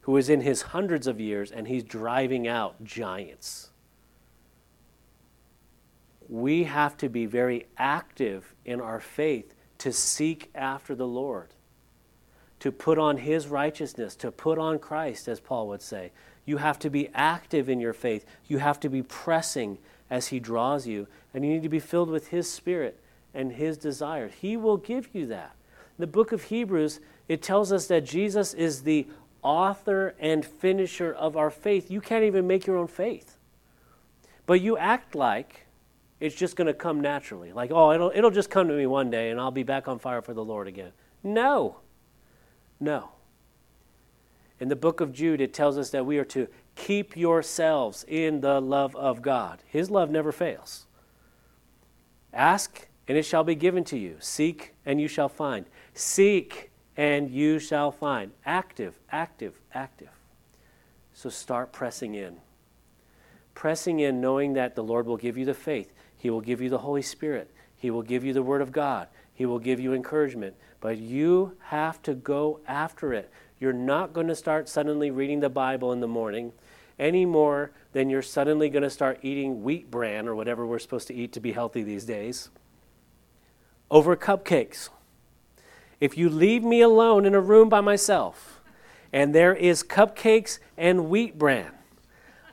who 0.02 0.18
is 0.18 0.30
in 0.30 0.42
his 0.42 0.64
hundreds 0.64 1.08
of 1.08 1.20
years 1.20 1.52
and 1.52 1.68
he's 1.68 1.84
driving 1.84 2.48
out 2.48 2.84
giants. 2.84 3.72
We 6.30 6.64
have 6.66 6.98
to 6.98 7.10
be 7.10 7.26
very 7.26 7.68
active 7.78 8.54
in 8.66 8.82
our 8.82 9.00
faith 9.00 9.54
to 9.80 9.94
seek 9.94 10.50
after 10.56 10.96
the 10.96 11.08
Lord, 11.08 11.54
to 12.60 12.72
put 12.72 12.98
on 12.98 13.18
his 13.18 13.48
righteousness, 13.48 14.16
to 14.18 14.32
put 14.32 14.58
on 14.58 14.80
Christ, 14.80 15.28
as 15.28 15.40
Paul 15.40 15.68
would 15.70 15.82
say. 15.82 16.12
You 16.46 16.58
have 16.58 16.80
to 16.80 16.90
be 16.90 17.10
active 17.14 17.70
in 17.70 17.80
your 17.80 17.94
faith. 17.94 18.26
You 18.48 18.58
have 18.58 18.80
to 18.82 18.90
be 18.90 19.04
pressing 19.04 19.78
as 20.10 20.28
he 20.28 20.40
draws 20.40 20.88
you, 20.88 21.08
and 21.34 21.46
you 21.46 21.52
need 21.52 21.64
to 21.64 21.70
be 21.70 21.80
filled 21.80 22.10
with 22.10 22.30
his 22.30 22.52
spirit 22.52 23.00
and 23.38 23.54
his 23.54 23.78
desires. 23.78 24.34
He 24.42 24.58
will 24.58 24.78
give 24.78 25.10
you 25.14 25.28
that. 25.28 25.56
In 25.98 26.02
the 26.02 26.08
book 26.08 26.32
of 26.32 26.44
Hebrews, 26.44 27.00
it 27.28 27.42
tells 27.42 27.72
us 27.72 27.88
that 27.88 28.04
Jesus 28.04 28.54
is 28.54 28.82
the 28.82 29.08
author 29.44 30.16
and 30.20 30.44
finisher 30.44 31.14
of 31.14 31.38
our 31.38 31.52
faith. 31.52 31.92
You 31.92 32.02
can't 32.02 32.24
even 32.24 32.48
make 32.48 32.66
your 32.66 32.78
own 32.78 32.88
faith. 32.88 33.38
But 34.48 34.62
you 34.62 34.78
act 34.78 35.14
like 35.14 35.68
it's 36.20 36.36
just 36.36 36.56
going 36.56 36.66
to 36.66 36.74
come 36.74 37.00
naturally. 37.00 37.54
Like, 37.54 37.70
oh, 37.72 37.92
it'll, 37.92 38.12
it'll 38.14 38.32
just 38.32 38.50
come 38.50 38.68
to 38.68 38.74
me 38.74 38.88
one 38.88 39.12
day 39.12 39.30
and 39.30 39.40
I'll 39.40 39.52
be 39.52 39.64
back 39.64 39.88
on 39.88 40.00
fire 40.00 40.24
for 40.24 40.34
the 40.34 40.44
Lord 40.44 40.68
again. 40.68 40.92
No. 41.24 41.78
No. 42.80 43.10
In 44.60 44.68
the 44.68 44.76
book 44.76 45.00
of 45.00 45.14
Jude, 45.14 45.42
it 45.42 45.54
tells 45.54 45.78
us 45.78 45.92
that 45.92 46.08
we 46.08 46.18
are 46.18 46.26
to 46.26 46.48
keep 46.76 47.16
yourselves 47.16 48.04
in 48.08 48.42
the 48.42 48.60
love 48.60 48.96
of 48.96 49.22
God. 49.22 49.62
His 49.68 49.92
love 49.92 50.10
never 50.10 50.32
fails. 50.32 50.88
Ask 52.34 52.88
and 53.08 53.18
it 53.18 53.24
shall 53.24 53.44
be 53.44 53.56
given 53.56 53.84
to 53.86 53.98
you. 53.98 54.18
Seek, 54.20 54.74
and 54.86 55.00
you 55.00 55.08
shall 55.08 55.30
find. 55.30 55.66
Seek, 55.94 56.72
and 56.98 57.30
you 57.30 57.60
shall 57.60 57.92
find. 57.92 58.32
Active, 58.46 59.00
active, 59.12 59.60
active. 59.74 60.10
So 61.14 61.30
start 61.30 61.72
pressing 61.72 62.16
in. 62.16 62.38
Pressing 63.54 64.00
in, 64.00 64.20
knowing 64.20 64.54
that 64.54 64.76
the 64.76 64.84
Lord 64.84 65.08
will 65.08 65.18
give 65.18 65.38
you 65.38 65.46
the 65.46 65.54
faith, 65.54 65.94
He 66.18 66.30
will 66.30 66.42
give 66.42 66.62
you 66.62 66.70
the 66.70 66.80
Holy 66.80 67.02
Spirit, 67.02 67.50
He 67.76 67.90
will 67.90 68.04
give 68.04 68.24
you 68.24 68.34
the 68.34 68.44
Word 68.44 68.62
of 68.62 68.72
God. 68.72 69.08
He 69.34 69.46
will 69.46 69.60
give 69.60 69.80
you 69.80 69.94
encouragement. 69.94 70.56
But 70.82 70.98
you 70.98 71.56
have 71.66 72.02
to 72.04 72.16
go 72.16 72.60
after 72.68 73.14
it. 73.14 73.32
You're 73.60 73.72
not 73.72 74.12
going 74.12 74.28
to 74.28 74.36
start 74.36 74.68
suddenly 74.68 75.12
reading 75.12 75.42
the 75.42 75.50
Bible 75.50 75.94
in 75.94 76.00
the 76.00 76.08
morning 76.08 76.54
any 76.98 77.24
more 77.24 77.72
than 77.94 78.10
you're 78.10 78.24
suddenly 78.24 78.70
going 78.70 78.82
to 78.82 78.90
start 78.90 79.20
eating 79.22 79.62
wheat 79.62 79.92
bran 79.92 80.28
or 80.28 80.36
whatever 80.36 80.66
we're 80.66 80.80
supposed 80.80 81.08
to 81.08 81.14
eat 81.14 81.32
to 81.34 81.40
be 81.40 81.52
healthy 81.52 81.84
these 81.84 82.06
days 82.06 82.50
over 83.90 84.16
cupcakes. 84.16 84.90
If 86.00 86.18
you 86.18 86.30
leave 86.30 86.64
me 86.64 86.82
alone 86.82 87.26
in 87.26 87.34
a 87.34 87.42
room 87.42 87.70
by 87.70 87.82
myself 87.82 88.62
and 89.12 89.34
there 89.34 89.56
is 89.56 89.84
cupcakes 89.84 90.60
and 90.78 91.10
wheat 91.10 91.38
bran, 91.38 91.72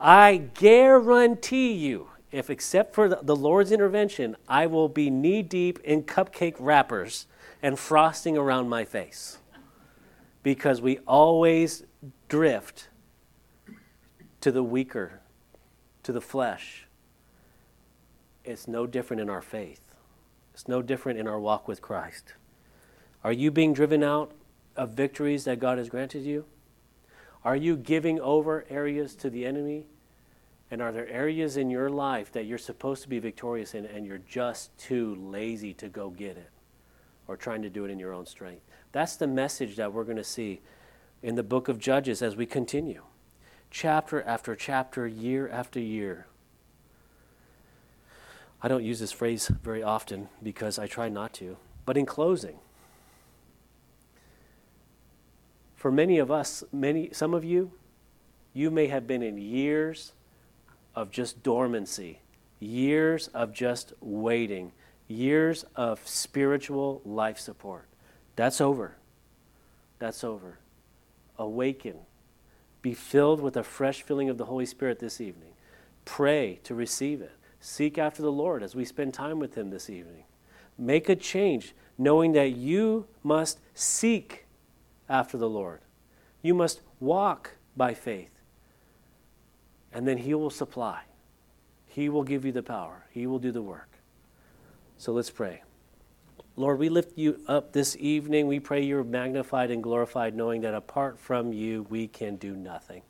I 0.01 0.49
guarantee 0.55 1.72
you, 1.72 2.09
if 2.32 2.51
except 2.51 2.95
for 2.95 3.09
the 3.09 3.37
Lord's 3.37 3.72
intervention, 3.72 4.37
I 4.49 4.66
will 4.66 4.89
be 4.89 5.09
knee 5.09 5.43
deep 5.43 5.78
in 5.80 6.03
cupcake 6.03 6.57
wrappers 6.59 7.26
and 7.62 7.78
frosting 7.78 8.37
around 8.37 8.68
my 8.68 8.85
face. 8.85 9.39
Because 10.43 10.82
we 10.82 10.99
always 11.07 11.85
drift 12.28 12.89
to 14.41 14.53
the 14.53 14.62
weaker, 14.62 15.20
to 16.03 16.12
the 16.12 16.20
flesh. 16.20 16.87
It's 18.45 18.68
no 18.68 18.87
different 18.87 19.22
in 19.22 19.30
our 19.30 19.41
faith. 19.41 19.84
It's 20.55 20.68
no 20.68 20.80
different 20.80 21.18
in 21.18 21.26
our 21.26 21.38
walk 21.38 21.68
with 21.68 21.82
Christ. 21.82 22.34
Are 23.22 23.32
you 23.32 23.50
being 23.50 23.74
driven 23.74 24.02
out 24.02 24.32
of 24.76 24.90
victories 24.90 25.44
that 25.44 25.59
God 25.59 25.78
has 25.78 25.88
granted 25.88 26.22
you? 26.22 26.44
Are 27.44 27.57
you 27.57 27.76
giving 27.76 28.20
over 28.20 28.64
areas 28.70 29.14
to 29.16 29.28
the 29.28 29.44
enemy? 29.44 29.86
And 30.70 30.80
are 30.80 30.92
there 30.92 31.09
areas 31.09 31.57
in 31.57 31.70
your 31.70 31.90
life 31.90 32.32
that 32.32 32.46
you're 32.46 32.59
supposed 32.59 33.02
to 33.02 33.09
be 33.09 33.18
victorious 33.18 33.74
in 33.74 33.84
and 33.84 34.07
you're 34.07 34.18
just 34.18 34.76
too 34.78 35.16
lazy 35.16 35.74
to 35.74 35.88
go 35.88 36.09
get 36.09 36.36
it 36.36 36.50
or 37.28 37.36
trying 37.36 37.62
to 37.62 37.68
do 37.68 37.84
it 37.84 37.90
in 37.90 37.98
your 37.98 38.14
own 38.14 38.26
strength? 38.26 38.62
That's 38.92 39.16
the 39.16 39.26
message 39.26 39.76
that 39.76 39.92
we're 39.92 40.05
going 40.05 40.16
to 40.16 40.24
see 40.24 40.61
in 41.22 41.34
the 41.34 41.42
book 41.42 41.68
of 41.68 41.78
Judges 41.78 42.22
as 42.22 42.36
we 42.36 42.46
continue 42.46 43.02
chapter 43.74 44.22
after 44.22 44.55
chapter, 44.55 45.05
year 45.05 45.48
after 45.48 45.80
year. 45.80 46.26
I 48.64 48.68
don't 48.68 48.82
use 48.82 48.98
this 48.98 49.12
phrase 49.12 49.48
very 49.48 49.82
often 49.82 50.30
because 50.42 50.78
I 50.78 50.86
try 50.86 51.10
not 51.10 51.34
to. 51.34 51.58
But 51.84 51.98
in 51.98 52.06
closing, 52.06 52.60
for 55.76 55.92
many 55.92 56.16
of 56.16 56.30
us, 56.30 56.64
many 56.72 57.10
some 57.12 57.34
of 57.34 57.44
you, 57.44 57.72
you 58.54 58.70
may 58.70 58.86
have 58.86 59.06
been 59.06 59.22
in 59.22 59.36
years 59.36 60.14
of 60.94 61.10
just 61.10 61.42
dormancy, 61.42 62.20
years 62.58 63.28
of 63.28 63.52
just 63.52 63.92
waiting, 64.00 64.72
years 65.08 65.66
of 65.76 66.00
spiritual 66.08 67.02
life 67.04 67.38
support. 67.38 67.84
That's 68.34 68.62
over. 68.62 68.96
That's 69.98 70.24
over. 70.24 70.56
Awaken 71.36 71.96
be 72.80 72.94
filled 72.94 73.42
with 73.42 73.58
a 73.58 73.62
fresh 73.62 74.00
filling 74.00 74.30
of 74.30 74.38
the 74.38 74.46
Holy 74.46 74.64
Spirit 74.64 75.00
this 75.00 75.20
evening. 75.20 75.52
Pray 76.06 76.60
to 76.64 76.74
receive 76.74 77.20
it. 77.20 77.32
Seek 77.66 77.96
after 77.96 78.20
the 78.20 78.30
Lord 78.30 78.62
as 78.62 78.74
we 78.74 78.84
spend 78.84 79.14
time 79.14 79.38
with 79.38 79.54
Him 79.54 79.70
this 79.70 79.88
evening. 79.88 80.24
Make 80.76 81.08
a 81.08 81.16
change, 81.16 81.74
knowing 81.96 82.32
that 82.32 82.50
you 82.50 83.06
must 83.22 83.58
seek 83.72 84.44
after 85.08 85.38
the 85.38 85.48
Lord. 85.48 85.80
You 86.42 86.52
must 86.52 86.82
walk 87.00 87.52
by 87.74 87.94
faith. 87.94 88.38
And 89.94 90.06
then 90.06 90.18
He 90.18 90.34
will 90.34 90.50
supply. 90.50 91.04
He 91.86 92.10
will 92.10 92.22
give 92.22 92.44
you 92.44 92.52
the 92.52 92.62
power. 92.62 93.06
He 93.10 93.26
will 93.26 93.38
do 93.38 93.50
the 93.50 93.62
work. 93.62 93.88
So 94.98 95.14
let's 95.14 95.30
pray. 95.30 95.62
Lord, 96.56 96.78
we 96.78 96.90
lift 96.90 97.16
you 97.16 97.40
up 97.48 97.72
this 97.72 97.96
evening. 97.98 98.46
We 98.46 98.60
pray 98.60 98.82
you're 98.82 99.02
magnified 99.02 99.70
and 99.70 99.82
glorified, 99.82 100.36
knowing 100.36 100.60
that 100.60 100.74
apart 100.74 101.18
from 101.18 101.54
you, 101.54 101.86
we 101.88 102.08
can 102.08 102.36
do 102.36 102.54
nothing. 102.54 103.00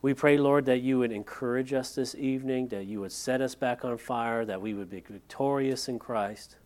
We 0.00 0.14
pray, 0.14 0.38
Lord, 0.38 0.66
that 0.66 0.80
you 0.80 0.98
would 1.00 1.10
encourage 1.10 1.72
us 1.72 1.94
this 1.94 2.14
evening, 2.14 2.68
that 2.68 2.86
you 2.86 3.00
would 3.00 3.10
set 3.10 3.40
us 3.40 3.56
back 3.56 3.84
on 3.84 3.98
fire, 3.98 4.44
that 4.44 4.60
we 4.60 4.72
would 4.72 4.90
be 4.90 5.00
victorious 5.00 5.88
in 5.88 5.98
Christ. 5.98 6.56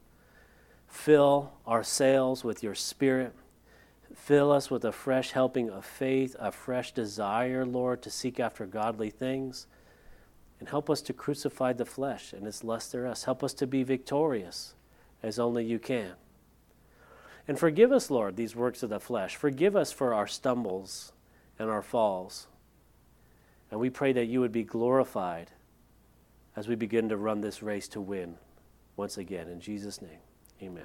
Fill 0.86 1.52
our 1.66 1.82
sails 1.82 2.44
with 2.44 2.62
your 2.62 2.74
spirit. 2.74 3.32
Fill 4.14 4.52
us 4.52 4.70
with 4.70 4.84
a 4.84 4.92
fresh 4.92 5.32
helping 5.32 5.70
of 5.70 5.86
faith, 5.86 6.36
a 6.38 6.52
fresh 6.52 6.92
desire, 6.92 7.64
Lord, 7.64 8.02
to 8.02 8.10
seek 8.10 8.38
after 8.38 8.66
godly 8.66 9.08
things. 9.08 9.66
And 10.60 10.68
help 10.68 10.90
us 10.90 11.00
to 11.02 11.14
crucify 11.14 11.72
the 11.72 11.86
flesh 11.86 12.34
and 12.34 12.46
its 12.46 12.62
lust 12.62 12.92
thereof. 12.92 13.24
Help 13.24 13.42
us 13.42 13.54
to 13.54 13.66
be 13.66 13.82
victorious 13.82 14.74
as 15.22 15.38
only 15.38 15.64
you 15.64 15.78
can. 15.78 16.12
And 17.48 17.58
forgive 17.58 17.90
us, 17.90 18.10
Lord, 18.10 18.36
these 18.36 18.54
works 18.54 18.82
of 18.82 18.90
the 18.90 19.00
flesh. 19.00 19.34
Forgive 19.34 19.74
us 19.74 19.90
for 19.90 20.12
our 20.12 20.26
stumbles 20.26 21.12
and 21.58 21.70
our 21.70 21.82
falls. 21.82 22.46
And 23.72 23.80
we 23.80 23.88
pray 23.88 24.12
that 24.12 24.26
you 24.26 24.40
would 24.40 24.52
be 24.52 24.64
glorified 24.64 25.50
as 26.54 26.68
we 26.68 26.74
begin 26.74 27.08
to 27.08 27.16
run 27.16 27.40
this 27.40 27.62
race 27.62 27.88
to 27.88 28.02
win 28.02 28.36
once 28.96 29.16
again. 29.16 29.48
In 29.48 29.60
Jesus' 29.60 30.02
name, 30.02 30.20
amen. 30.62 30.84